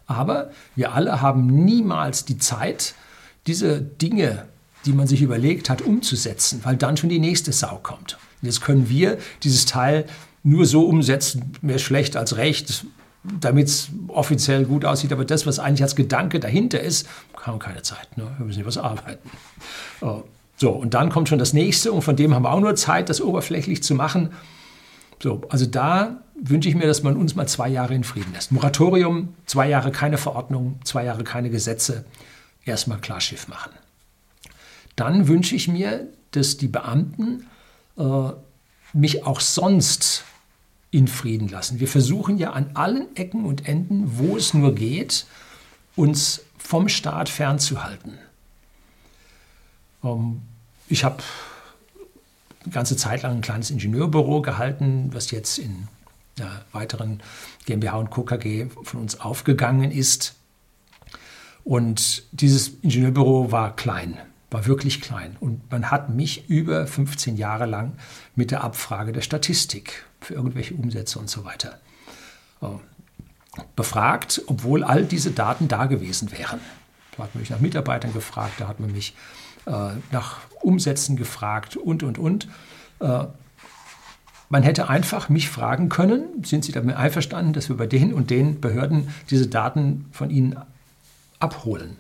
Aber 0.07 0.51
wir 0.77 0.93
alle 0.95 1.21
haben 1.21 1.47
niemals 1.47 2.25
die 2.25 2.39
Zeit, 2.39 2.95
diese 3.47 3.81
Dinge, 3.81 4.47
die 4.85 4.93
man 4.93 5.07
sich 5.07 5.23
überlegt 5.23 5.71
hat, 5.71 5.83
umzusetzen, 5.83 6.61
weil 6.63 6.77
dann 6.77 6.97
schon 6.97 7.11
die 7.11 7.19
nächste 7.19 7.53
Sau 7.53 7.79
kommt. 7.83 8.19
Und 8.41 8.47
jetzt 8.47 8.61
können 8.61 8.89
wir 8.89 9.19
dieses 9.43 9.67
Teil 9.67 10.07
nur 10.43 10.67
so 10.67 10.87
umsetzen, 10.87 11.53
mehr 11.61 11.79
schlecht 11.79 12.17
als 12.17 12.37
recht, 12.37 12.85
damit 13.41 13.67
es 13.67 13.89
offiziell 14.09 14.65
gut 14.65 14.85
aussieht. 14.85 15.13
Aber 15.13 15.25
das, 15.25 15.47
was 15.47 15.59
eigentlich 15.59 15.83
als 15.83 15.97
Gedanke 15.97 16.39
dahinter 16.39 16.81
ist, 16.81 17.09
haben 17.43 17.55
wir 17.55 17.59
keine 17.59 17.83
Zeit. 17.83 18.17
Ne? 18.17 18.29
Wir 18.39 18.47
müssen 18.47 18.65
was 18.65 18.79
arbeiten. 18.79 19.29
Oh. 20.01 20.23
So, 20.59 20.71
und 20.71 20.95
dann 20.95 21.11
kommt 21.11 21.29
schon 21.29 21.39
das 21.39 21.53
nächste 21.53 21.93
und 21.93 22.03
von 22.03 22.17
dem 22.17 22.35
haben 22.35 22.45
wir 22.45 22.53
auch 22.53 22.61
nur 22.61 22.75
Zeit, 22.77 23.11
das 23.11 23.21
oberflächlich 23.21 23.83
zu 23.83 23.95
machen. 23.95 24.31
So, 25.23 25.43
also 25.51 25.67
da 25.67 26.23
wünsche 26.41 26.69
ich 26.69 26.75
mir, 26.75 26.87
dass 26.87 27.03
man 27.03 27.17
uns 27.17 27.35
mal 27.35 27.47
zwei 27.47 27.69
Jahre 27.69 27.95
in 27.95 28.05
Frieden 28.05 28.33
lässt. 28.33 28.53
Moratorium, 28.53 29.35
zwei 29.47 29.69
Jahre 29.69 29.91
keine 29.91 30.17
Verordnung, 30.17 30.79
zwei 30.85 31.05
Jahre 31.05 31.25
keine 31.25 31.51
Gesetze, 31.51 32.05
erstmal 32.67 32.99
Klarschiff 32.99 33.49
machen. 33.49 33.73
Dann 34.97 35.29
wünsche 35.29 35.55
ich 35.55 35.69
mir, 35.69 36.09
dass 36.33 36.57
die 36.57 36.69
Beamten 36.69 37.47
äh, 37.97 38.31
mich 38.93 39.25
auch 39.25 39.41
sonst 39.41 40.25
in 40.91 41.09
Frieden 41.09 41.49
lassen. 41.49 41.81
Wir 41.81 41.89
versuchen 41.89 42.39
ja 42.39 42.53
an 42.53 42.71
allen 42.75 43.15
Ecken 43.17 43.45
und 43.45 43.69
Enden, 43.69 44.19
wo 44.19 44.37
es 44.37 44.55
nur 44.55 44.75
geht, 44.75 45.27
uns 45.95 46.43
vom 46.59 46.89
Staat 46.89 47.29
fernzuhalten. 47.29 48.19
Ähm, 50.03 50.43
ich 50.89 51.05
habe 51.05 51.23
eine 52.65 52.73
ganze 52.73 52.97
Zeit 52.97 53.23
lang 53.23 53.37
ein 53.37 53.41
kleines 53.41 53.71
Ingenieurbüro 53.71 54.43
gehalten, 54.43 55.11
was 55.13 55.31
jetzt 55.31 55.59
in 55.59 55.89
einer 56.39 56.65
weiteren 56.73 57.23
GmbH 57.65 57.97
und 57.97 58.11
Co. 58.11 58.23
KG 58.23 58.67
von 58.83 59.01
uns 59.01 59.21
aufgegangen 59.21 59.91
ist. 59.91 60.35
Und 61.67 62.23
dieses 62.31 62.69
Ingenieurbüro 62.83 63.51
war 63.51 63.75
klein, 63.75 64.17
war 64.53 64.67
wirklich 64.67 65.01
klein. 65.01 65.37
Und 65.41 65.69
man 65.69 65.91
hat 65.91 66.11
mich 66.11 66.49
über 66.49 66.87
15 66.87 67.37
Jahre 67.37 67.67
lang 67.67 67.95
mit 68.37 68.53
der 68.53 68.63
Abfrage 68.63 69.11
der 69.11 69.23
Statistik 69.23 70.05
für 70.21 70.35
irgendwelche 70.35 70.75
Umsätze 70.75 71.19
und 71.19 71.29
so 71.29 71.45
weiter 71.45 71.81
äh, 72.63 72.67
befragt, 73.75 74.43
obwohl 74.47 74.85
all 74.85 75.05
diese 75.07 75.33
Daten 75.33 75.67
da 75.67 75.87
gewesen 75.87 76.31
wären. 76.31 76.61
Da 77.17 77.25
hat 77.25 77.35
man 77.35 77.41
mich 77.41 77.51
nach 77.51 77.59
Mitarbeitern 77.59 78.13
gefragt, 78.13 78.53
da 78.59 78.69
hat 78.69 78.79
man 78.79 78.93
mich 78.93 79.17
äh, 79.67 79.89
nach 80.13 80.39
Umsätzen 80.63 81.17
gefragt 81.17 81.77
und, 81.77 82.05
und, 82.05 82.17
und. 82.17 82.47
Äh, 83.01 83.25
man 84.51 84.63
hätte 84.63 84.89
einfach 84.89 85.29
mich 85.29 85.49
fragen 85.49 85.89
können, 85.89 86.45
sind 86.45 86.65
Sie 86.65 86.71
damit 86.71 86.95
einverstanden, 86.95 87.55
dass 87.55 87.69
wir 87.69 87.77
bei 87.77 87.89
den 87.89 88.15
und 88.15 88.31
den 88.31 88.61
Behörden 88.61 89.09
diese 89.31 89.49
Daten 89.49 90.07
von 90.13 90.31
Ihnen 90.31 90.57
abholen? 91.39 91.97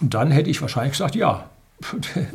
Und 0.00 0.14
dann 0.14 0.30
hätte 0.30 0.50
ich 0.50 0.60
wahrscheinlich 0.60 0.92
gesagt, 0.92 1.14
ja. 1.14 1.48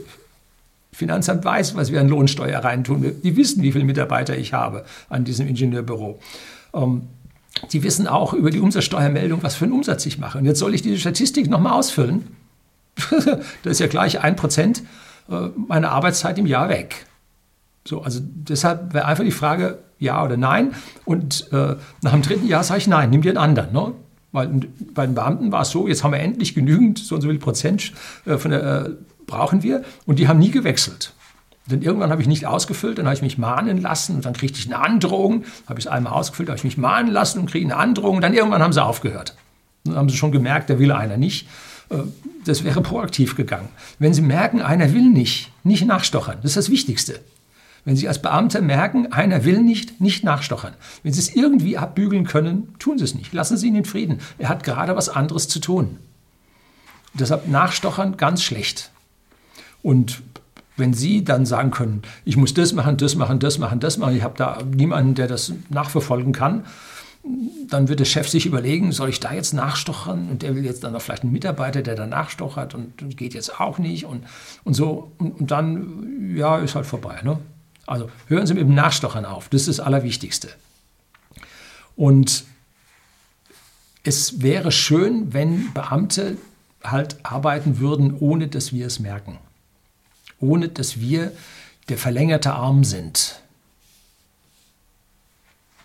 Finanzamt 0.91 1.45
weiß, 1.45 1.76
was 1.76 1.91
wir 1.91 2.00
an 2.00 2.08
Lohnsteuer 2.08 2.60
reintun. 2.60 3.21
Die 3.21 3.36
wissen, 3.36 3.62
wie 3.62 3.71
viele 3.71 3.86
Mitarbeiter 3.86 4.36
ich 4.36 4.54
habe 4.54 4.84
an 5.10 5.26
diesem 5.26 5.47
Ingenieurbüro. 5.47 6.19
Ähm, 6.73 7.04
die 7.71 7.84
wissen 7.84 8.08
auch 8.08 8.34
über 8.34 8.50
die 8.50 8.60
Umsatzsteuermeldung, 8.60 9.43
was 9.43 9.56
für 9.56 9.65
einen 9.65 9.73
Umsatz 9.73 10.06
ich 10.06 10.17
mache. 10.17 10.38
Und 10.38 10.45
jetzt 10.45 10.60
soll 10.60 10.73
ich 10.73 10.82
diese 10.82 10.97
Statistik 10.97 11.50
nochmal 11.50 11.73
ausfüllen. 11.73 12.28
das 13.63 13.73
ist 13.73 13.80
ja 13.80 13.88
gleich 13.88 14.21
ein 14.21 14.36
Prozent 14.36 14.82
äh, 15.30 15.50
meiner 15.56 15.91
Arbeitszeit 15.91 16.38
im 16.39 16.45
Jahr 16.45 16.69
weg. 16.69 17.06
So, 17.86 18.02
also 18.02 18.19
deshalb 18.23 18.93
wäre 18.93 19.06
einfach 19.06 19.23
die 19.23 19.32
Frage, 19.32 19.80
ja 20.00 20.23
oder 20.23 20.38
nein. 20.38 20.73
Und 21.06 21.52
äh, 21.52 21.76
nach 22.02 22.12
dem 22.12 22.21
dritten 22.21 22.47
Jahr 22.47 22.63
sage 22.63 22.80
ich 22.80 22.88
nein, 22.88 23.10
nimm 23.10 23.21
dir 23.21 23.30
einen 23.30 23.38
anderen. 23.38 23.73
Ne? 23.73 23.93
Weil 24.31 24.49
bei 24.93 25.05
den 25.05 25.15
Beamten 25.15 25.51
war 25.51 25.61
es 25.61 25.69
so, 25.69 25.87
jetzt 25.87 26.03
haben 26.03 26.11
wir 26.11 26.19
endlich 26.19 26.53
genügend, 26.53 26.99
so 26.99 27.15
und 27.15 27.21
so 27.21 27.29
viel 27.29 27.39
Prozent 27.39 27.93
äh, 28.25 28.37
von 28.37 28.51
der, 28.51 28.85
äh, 28.85 28.89
brauchen 29.25 29.63
wir. 29.63 29.83
Und 30.05 30.19
die 30.19 30.27
haben 30.27 30.39
nie 30.39 30.51
gewechselt. 30.51 31.13
Denn 31.65 31.81
irgendwann 31.81 32.11
habe 32.11 32.21
ich 32.21 32.27
nicht 32.27 32.45
ausgefüllt, 32.45 32.97
dann 32.97 33.05
habe 33.05 33.15
ich 33.15 33.21
mich 33.21 33.37
mahnen 33.37 33.81
lassen 33.81 34.15
und 34.15 34.25
dann 34.25 34.33
kriegte 34.33 34.57
ich 34.57 34.67
eine 34.67 34.79
Androhung. 34.79 35.43
Habe 35.67 35.79
ich 35.79 35.85
es 35.85 35.91
einmal 35.91 36.13
ausgefüllt, 36.13 36.49
habe 36.49 36.57
ich 36.57 36.63
mich 36.63 36.77
mahnen 36.77 37.11
lassen 37.11 37.39
und 37.39 37.51
kriege 37.51 37.65
eine 37.65 37.75
Androhung. 37.75 38.17
Und 38.17 38.21
dann 38.21 38.33
irgendwann 38.33 38.63
haben 38.63 38.73
sie 38.73 38.83
aufgehört. 38.83 39.35
Dann 39.83 39.95
haben 39.95 40.09
sie 40.09 40.17
schon 40.17 40.31
gemerkt, 40.31 40.69
der 40.69 40.79
will 40.79 40.91
einer 40.91 41.17
nicht. 41.17 41.47
Äh, 41.89 41.97
das 42.45 42.63
wäre 42.63 42.81
proaktiv 42.81 43.35
gegangen. 43.35 43.67
Wenn 43.99 44.13
Sie 44.13 44.21
merken, 44.21 44.61
einer 44.61 44.93
will 44.93 45.09
nicht, 45.09 45.51
nicht 45.63 45.85
nachstochern. 45.85 46.37
Das 46.41 46.51
ist 46.51 46.57
das 46.57 46.69
Wichtigste. 46.69 47.19
Wenn 47.88 47.95
Sie 47.95 48.10
als 48.10 48.21
Beamter 48.21 48.60
merken, 48.60 49.13
einer 49.13 49.45
will 49.45 49.62
nicht, 49.62 50.02
nicht 50.02 50.26
nachstochern. 50.26 50.73
Wenn 51.04 51.13
Sie 51.13 51.21
es 51.21 51.34
irgendwie 51.34 51.78
abbügeln 51.78 52.26
können, 52.26 52.76
tun 52.80 52.97
Sie 52.97 53.06
es 53.06 53.15
nicht. 53.15 53.32
Lassen 53.32 53.56
Sie 53.56 53.69
ihn 53.69 53.76
in 53.76 53.86
Frieden. 53.86 54.19
Er 54.38 54.50
hat 54.50 54.65
gerade 54.65 54.93
was 54.97 55.08
anderes 55.08 55.47
zu 55.47 55.62
tun. 55.62 55.97
deshalb 57.13 57.47
nachstochern 57.47 58.17
ganz 58.17 58.43
schlecht. 58.43 58.91
Und 59.82 60.21
wenn 60.76 60.93
Sie 60.93 61.23
dann 61.23 61.45
sagen 61.45 61.71
können, 61.71 62.02
ich 62.26 62.36
muss 62.36 62.54
das 62.54 62.73
machen, 62.73 62.97
das 62.97 63.15
machen, 63.15 63.39
das 63.39 63.58
machen, 63.58 63.80
das 63.80 63.97
machen, 63.97 64.17
ich 64.17 64.23
habe 64.23 64.36
da 64.38 64.60
niemanden, 64.69 65.15
der 65.15 65.30
das 65.30 65.54
nachverfolgen 65.69 66.34
kann, 66.34 66.65
dann 67.69 67.88
wird 67.88 68.02
der 68.02 68.06
Chef 68.06 68.28
sich 68.28 68.45
überlegen, 68.45 68.91
soll 68.91 69.08
ich 69.08 69.21
da 69.21 69.32
jetzt 69.32 69.54
nachstochern? 69.54 70.28
Und 70.30 70.41
der 70.41 70.58
will 70.58 70.65
jetzt 70.65 70.84
dann 70.84 70.91
noch 70.91 71.02
vielleicht 71.02 71.23
einen 71.23 71.32
Mitarbeiter, 71.32 71.82
der 71.82 71.95
da 71.95 72.06
nachstochert 72.06 72.76
und, 72.76 73.15
geht 73.15 73.34
jetzt 73.34 73.62
auch 73.62 73.78
nicht 73.78 74.04
und, 74.04 74.26
und 74.65 74.73
so. 74.73 75.13
Und, 75.19 75.39
und, 75.39 75.52
dann, 75.52 76.36
ja, 76.36 76.58
ist 76.58 76.76
halt 76.76 76.86
vorbei. 76.86 77.21
Ne? 77.23 77.39
Also 77.88 78.12
hören 78.28 78.45
Sie 78.45 78.54
mit 78.54 78.63
dem 78.63 78.76
Nachstochern 78.76 79.26
auf. 79.26 79.50
Das 79.50 79.62
ist 79.62 79.80
das 79.80 79.86
Allerwichtigste. 79.86 80.50
Und 81.95 82.43
es 84.04 84.41
wäre 84.41 84.71
schön, 84.71 85.34
wenn 85.34 85.73
Beamte 85.73 86.38
halt 86.84 87.17
arbeiten 87.23 87.80
würden, 87.80 88.15
ohne 88.19 88.47
dass 88.47 88.71
wir 88.71 88.86
es 88.86 89.00
merken. 89.00 89.39
Ohne 90.39 90.69
dass 90.69 91.00
wir 91.00 91.32
der 91.89 91.97
verlängerte 91.97 92.54
Arm 92.54 92.84
sind 92.84 93.41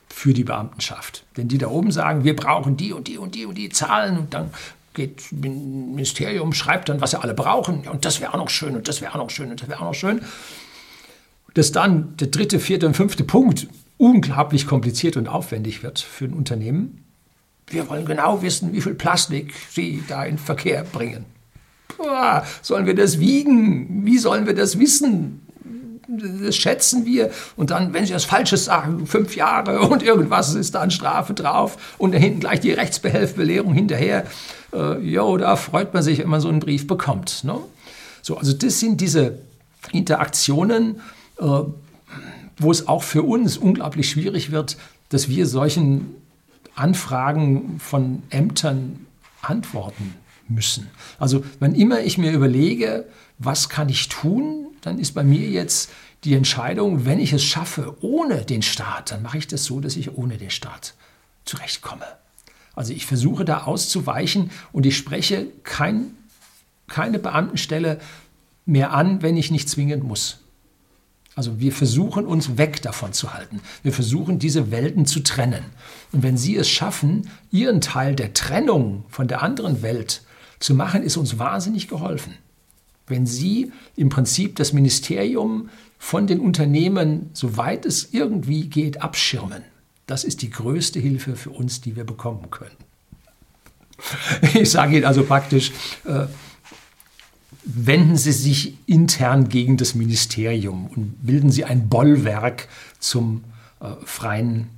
für 0.09 0.35
die 0.35 0.45
Beamtenschaft. 0.45 1.25
Denn 1.37 1.49
die 1.49 1.59
da 1.59 1.69
oben 1.69 1.91
sagen, 1.91 2.25
wir 2.25 2.37
brauchen 2.37 2.77
die 2.77 2.93
und 2.93 3.09
die 3.09 3.19
und 3.19 3.35
die 3.35 3.47
und 3.47 3.57
die 3.57 3.71
Zahlen 3.71 4.19
und 4.19 4.35
dann 4.35 4.53
geht 4.95 5.33
Ministerium, 5.33 6.53
schreibt 6.53 6.88
dann, 6.91 7.01
was 7.01 7.12
sie 7.12 7.21
alle 7.21 7.33
brauchen 7.33 7.88
und 7.88 8.05
das 8.05 8.21
wäre 8.21 8.35
auch 8.35 8.38
noch 8.38 8.51
schön 8.51 8.77
und 8.77 8.88
das 8.88 9.01
wäre 9.01 9.12
auch 9.12 9.19
noch 9.19 9.31
schön 9.31 9.51
und 9.51 9.62
das 9.62 9.69
wäre 9.69 9.81
auch 9.81 9.87
noch 9.87 9.95
schön. 9.95 10.21
Dass 11.55 11.73
dann 11.73 12.17
der 12.17 12.29
dritte, 12.29 12.61
vierte 12.61 12.87
und 12.87 12.97
fünfte 12.97 13.25
Punkt 13.25 13.67
unglaublich 13.99 14.67
kompliziert 14.67 15.17
und 15.17 15.29
aufwendig 15.29 15.83
wird 15.83 16.01
für 16.01 16.25
ein 16.25 16.33
Unternehmen. 16.33 17.05
Wir 17.69 17.88
wollen 17.88 18.05
genau 18.05 18.43
wissen, 18.43 18.73
wie 18.73 18.81
viel 18.81 18.95
Plastik 18.95 19.55
sie 19.71 20.03
da 20.09 20.25
in 20.25 20.38
Verkehr 20.38 20.85
bringen. 20.85 21.25
Boah, 21.97 22.45
sollen 22.62 22.87
wir 22.87 22.95
das 22.95 23.21
wiegen? 23.21 24.05
Wie 24.05 24.19
sollen 24.19 24.47
wir 24.47 24.55
das 24.55 24.79
wissen? 24.79 25.43
das 26.09 26.57
schätzen 26.57 27.07
wir. 27.07 27.31
Und 27.57 27.71
dann, 27.71 27.93
wenn 27.95 28.05
Sie 28.07 28.12
das 28.12 28.25
Falsches 28.25 28.67
sagen, 28.67 29.07
fünf 29.07 29.37
Jahre 29.37 29.81
und 29.81 30.03
irgendwas 30.03 30.55
ist 30.55 30.75
da 30.75 30.81
an 30.81 30.91
Strafe 30.91 31.35
drauf 31.35 31.95
und 31.99 32.12
da 32.12 32.19
hinten 32.19 32.41
gleich 32.41 32.61
die 32.61 32.73
Rechtsbehelfbelehrung 32.73 33.73
hinterher. 33.73 34.27
Äh, 34.73 34.99
jo, 34.99 35.37
da 35.37 35.57
freut 35.57 35.95
man 35.95 36.03
sich, 36.03 36.19
wenn 36.19 36.29
man 36.29 36.41
so 36.41 36.49
einen 36.49 36.61
Brief 36.61 36.87
bekommt. 36.87 37.45
Ne? 37.45 37.59
So, 38.21 38.37
also 38.37 38.53
das 38.53 38.81
sind 38.81 39.01
diese 39.01 39.38
Interaktionen, 39.93 41.01
wo 42.59 42.70
es 42.70 42.88
auch 42.88 43.02
für 43.02 43.22
uns 43.22 43.57
unglaublich 43.57 44.11
schwierig 44.11 44.50
wird, 44.50 44.76
dass 45.09 45.28
wir 45.28 45.46
solchen 45.46 46.14
Anfragen 46.74 47.78
von 47.81 48.22
Ämtern 48.31 49.07
antworten 49.42 50.14
müssen. 50.48 50.88
Also 51.18 51.44
wann 51.61 51.74
immer 51.74 52.00
ich 52.00 52.18
mir 52.18 52.33
überlege, 52.33 53.07
was 53.38 53.68
kann 53.68 53.88
ich 53.88 54.09
tun, 54.09 54.68
dann 54.81 54.98
ist 54.98 55.12
bei 55.12 55.24
mir 55.24 55.48
jetzt 55.48 55.90
die 56.24 56.35
Entscheidung, 56.35 57.05
wenn 57.05 57.18
ich 57.18 57.33
es 57.33 57.42
schaffe 57.42 57.96
ohne 58.00 58.44
den 58.44 58.62
Staat, 58.62 59.11
dann 59.11 59.22
mache 59.22 59.38
ich 59.38 59.48
das 59.48 59.64
so, 59.64 59.81
dass 59.81 59.96
ich 59.96 60.16
ohne 60.16 60.37
den 60.37 60.50
Staat 60.50 60.94
zurechtkomme. 61.44 62.05
Also 62.74 62.92
ich 62.92 63.07
versuche 63.07 63.44
da 63.44 63.64
auszuweichen 63.64 64.50
und 64.72 64.87
ich 64.87 64.96
spreche 64.96 65.48
kein, 65.64 66.16
keine 66.87 67.18
Beamtenstelle 67.18 68.00
mehr 68.64 68.92
an, 68.92 69.22
wenn 69.22 69.37
ich 69.37 69.50
nicht 69.50 69.68
zwingend 69.68 70.05
muss. 70.05 70.41
Also 71.35 71.59
wir 71.61 71.73
versuchen 71.73 72.27
uns 72.27 72.59
weg 72.59 72.83
davon 72.83 73.12
zu 73.12 73.33
halten. 73.33 73.61
Wir 73.83 73.92
versuchen 73.92 74.38
diese 74.38 74.71
Welten 74.71 75.07
zu 75.07 75.21
trennen. 75.21 75.64
Und 76.12 76.23
wenn 76.23 76.37
Sie 76.37 76.57
es 76.57 76.68
schaffen, 76.68 77.29
Ihren 77.51 77.81
Teil 77.81 78.14
der 78.14 78.35
Trennung 78.35 79.05
von 79.09 79.29
der 79.29 79.42
anderen 79.42 79.83
Welt 79.83 80.23
zu 80.61 80.75
machen, 80.75 81.03
ist 81.03 81.16
uns 81.16 81.38
wahnsinnig 81.38 81.88
geholfen 81.88 82.35
wenn 83.07 83.27
Sie 83.27 83.73
im 83.97 84.09
Prinzip 84.09 84.57
das 84.57 84.73
Ministerium 84.73 85.68
von 85.99 86.27
den 86.27 86.40
Unternehmen, 86.40 87.31
soweit 87.33 87.87
es 87.87 88.12
irgendwie 88.12 88.68
geht, 88.68 89.03
abschirmen. 89.03 89.62
Das 90.07 90.25
ist 90.25 90.42
die 90.42 90.51
größte 90.51 90.99
Hilfe 90.99 91.37
für 91.37 91.51
uns, 91.51 91.81
die 91.81 91.95
wir 91.97 92.05
bekommen 92.05 92.51
können. 92.51 92.77
Ich 94.55 94.71
sage 94.71 94.97
Ihnen 94.97 95.05
also 95.05 95.23
praktisch, 95.23 95.71
äh, 96.05 96.27
wenden 97.64 98.16
Sie 98.16 98.33
sich 98.33 98.77
intern 98.87 99.48
gegen 99.48 99.77
das 99.77 99.94
Ministerium 99.94 100.87
und 100.87 101.27
bilden 101.27 101.51
Sie 101.51 101.64
ein 101.64 101.88
Bollwerk 101.88 102.68
zum 102.98 103.44
äh, 103.81 103.87
freien 104.05 104.68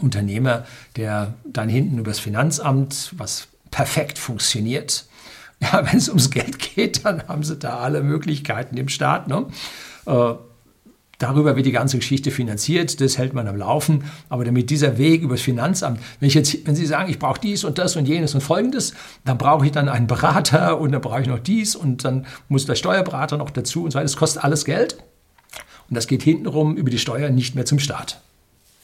Unternehmer, 0.00 0.64
der 0.96 1.34
dann 1.44 1.68
hinten 1.68 1.98
übers 1.98 2.18
Finanzamt, 2.18 3.12
was 3.16 3.48
perfekt 3.70 4.18
funktioniert, 4.18 5.06
ja, 5.60 5.84
wenn 5.90 5.98
es 5.98 6.08
ums 6.08 6.30
Geld 6.30 6.58
geht, 6.58 7.04
dann 7.04 7.26
haben 7.28 7.42
sie 7.42 7.56
da 7.56 7.78
alle 7.78 8.02
Möglichkeiten 8.02 8.76
im 8.76 8.88
Staat. 8.88 9.28
Ne? 9.28 9.46
Äh, 10.06 10.34
Darüber 11.18 11.56
wird 11.56 11.66
die 11.66 11.72
ganze 11.72 11.98
Geschichte 11.98 12.30
finanziert, 12.30 13.00
das 13.00 13.18
hält 13.18 13.34
man 13.34 13.48
am 13.48 13.56
Laufen. 13.56 14.04
Aber 14.28 14.44
damit 14.44 14.70
dieser 14.70 14.98
Weg 14.98 15.22
übers 15.22 15.40
Finanzamt, 15.40 16.00
wenn, 16.20 16.28
ich 16.28 16.34
jetzt, 16.34 16.64
wenn 16.64 16.76
Sie 16.76 16.86
sagen, 16.86 17.10
ich 17.10 17.18
brauche 17.18 17.40
dies 17.40 17.64
und 17.64 17.78
das 17.78 17.96
und 17.96 18.06
jenes 18.06 18.34
und 18.34 18.40
folgendes, 18.40 18.94
dann 19.24 19.36
brauche 19.36 19.66
ich 19.66 19.72
dann 19.72 19.88
einen 19.88 20.06
Berater 20.06 20.80
und 20.80 20.92
dann 20.92 21.00
brauche 21.00 21.20
ich 21.20 21.26
noch 21.26 21.40
dies 21.40 21.74
und 21.74 22.04
dann 22.04 22.26
muss 22.48 22.66
der 22.66 22.76
Steuerberater 22.76 23.36
noch 23.36 23.50
dazu 23.50 23.82
und 23.84 23.90
so 23.90 23.96
weiter. 23.96 24.04
Das 24.04 24.16
kostet 24.16 24.44
alles 24.44 24.64
Geld. 24.64 24.98
Und 25.88 25.96
das 25.96 26.06
geht 26.06 26.22
hintenrum 26.22 26.76
über 26.76 26.90
die 26.90 26.98
Steuer 26.98 27.30
nicht 27.30 27.54
mehr 27.54 27.64
zum 27.64 27.80
Staat. 27.80 28.20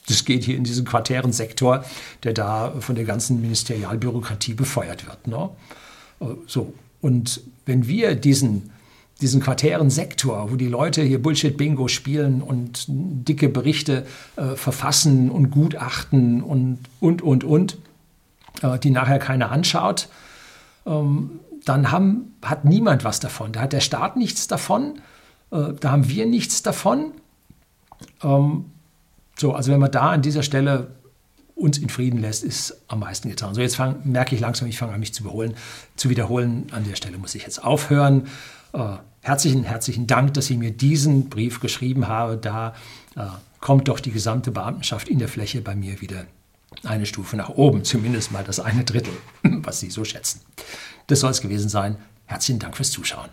Das 0.08 0.24
geht 0.24 0.44
hier 0.44 0.56
in 0.56 0.64
diesen 0.64 0.84
quartären 0.84 1.32
Sektor, 1.32 1.84
der 2.24 2.32
da 2.32 2.74
von 2.80 2.94
der 2.94 3.04
ganzen 3.04 3.40
Ministerialbürokratie 3.40 4.54
befeuert 4.54 5.06
wird. 5.06 5.26
Ne? 5.28 5.50
So. 6.46 6.74
Und 7.00 7.42
wenn 7.66 7.86
wir 7.86 8.14
diesen 8.14 8.70
diesen 9.24 9.40
quartären 9.40 9.88
Sektor, 9.88 10.52
wo 10.52 10.56
die 10.56 10.68
Leute 10.68 11.02
hier 11.02 11.20
Bullshit-Bingo 11.20 11.88
spielen 11.88 12.42
und 12.42 12.84
dicke 12.86 13.48
Berichte 13.48 14.04
äh, 14.36 14.54
verfassen 14.54 15.30
und 15.30 15.50
gutachten 15.50 16.42
und, 16.42 16.80
und, 17.00 17.22
und, 17.22 17.42
und, 17.42 17.78
äh, 18.60 18.78
die 18.78 18.90
nachher 18.90 19.18
keiner 19.18 19.50
anschaut, 19.50 20.08
ähm, 20.84 21.40
dann 21.64 21.90
haben, 21.90 22.34
hat 22.42 22.66
niemand 22.66 23.02
was 23.02 23.18
davon. 23.18 23.52
Da 23.52 23.62
hat 23.62 23.72
der 23.72 23.80
Staat 23.80 24.18
nichts 24.18 24.46
davon, 24.46 25.00
äh, 25.50 25.72
da 25.80 25.92
haben 25.92 26.06
wir 26.06 26.26
nichts 26.26 26.62
davon. 26.62 27.12
Ähm, 28.22 28.66
so, 29.38 29.54
also 29.54 29.72
wenn 29.72 29.80
man 29.80 29.90
da 29.90 30.10
an 30.10 30.20
dieser 30.20 30.42
Stelle 30.42 30.88
uns 31.54 31.78
in 31.78 31.88
Frieden 31.88 32.20
lässt, 32.20 32.44
ist 32.44 32.82
am 32.88 32.98
meisten 32.98 33.30
getan. 33.30 33.54
So, 33.54 33.62
jetzt 33.62 33.76
fang, 33.76 34.02
merke 34.04 34.34
ich 34.34 34.40
langsam, 34.42 34.68
ich 34.68 34.76
fange 34.76 34.92
an, 34.92 35.00
mich 35.00 35.14
zu, 35.14 35.22
beholen, 35.22 35.54
zu 35.96 36.10
wiederholen. 36.10 36.66
An 36.72 36.84
der 36.84 36.96
Stelle 36.96 37.16
muss 37.16 37.34
ich 37.34 37.44
jetzt 37.44 37.64
aufhören. 37.64 38.26
Äh, 38.74 38.96
herzlichen, 39.22 39.64
herzlichen 39.64 40.06
Dank, 40.06 40.34
dass 40.34 40.46
Sie 40.46 40.56
mir 40.56 40.72
diesen 40.72 41.28
Brief 41.28 41.60
geschrieben 41.60 42.08
haben. 42.08 42.40
Da 42.40 42.74
äh, 43.16 43.20
kommt 43.60 43.88
doch 43.88 44.00
die 44.00 44.10
gesamte 44.10 44.50
Beamtenschaft 44.50 45.08
in 45.08 45.18
der 45.18 45.28
Fläche 45.28 45.60
bei 45.62 45.74
mir 45.74 46.00
wieder 46.00 46.26
eine 46.82 47.06
Stufe 47.06 47.36
nach 47.36 47.50
oben, 47.50 47.84
zumindest 47.84 48.32
mal 48.32 48.44
das 48.44 48.58
eine 48.60 48.84
Drittel, 48.84 49.14
was 49.42 49.80
Sie 49.80 49.90
so 49.90 50.04
schätzen. 50.04 50.40
Das 51.06 51.20
soll 51.20 51.30
es 51.30 51.40
gewesen 51.40 51.68
sein. 51.68 51.96
Herzlichen 52.26 52.58
Dank 52.58 52.76
fürs 52.76 52.90
Zuschauen. 52.90 53.30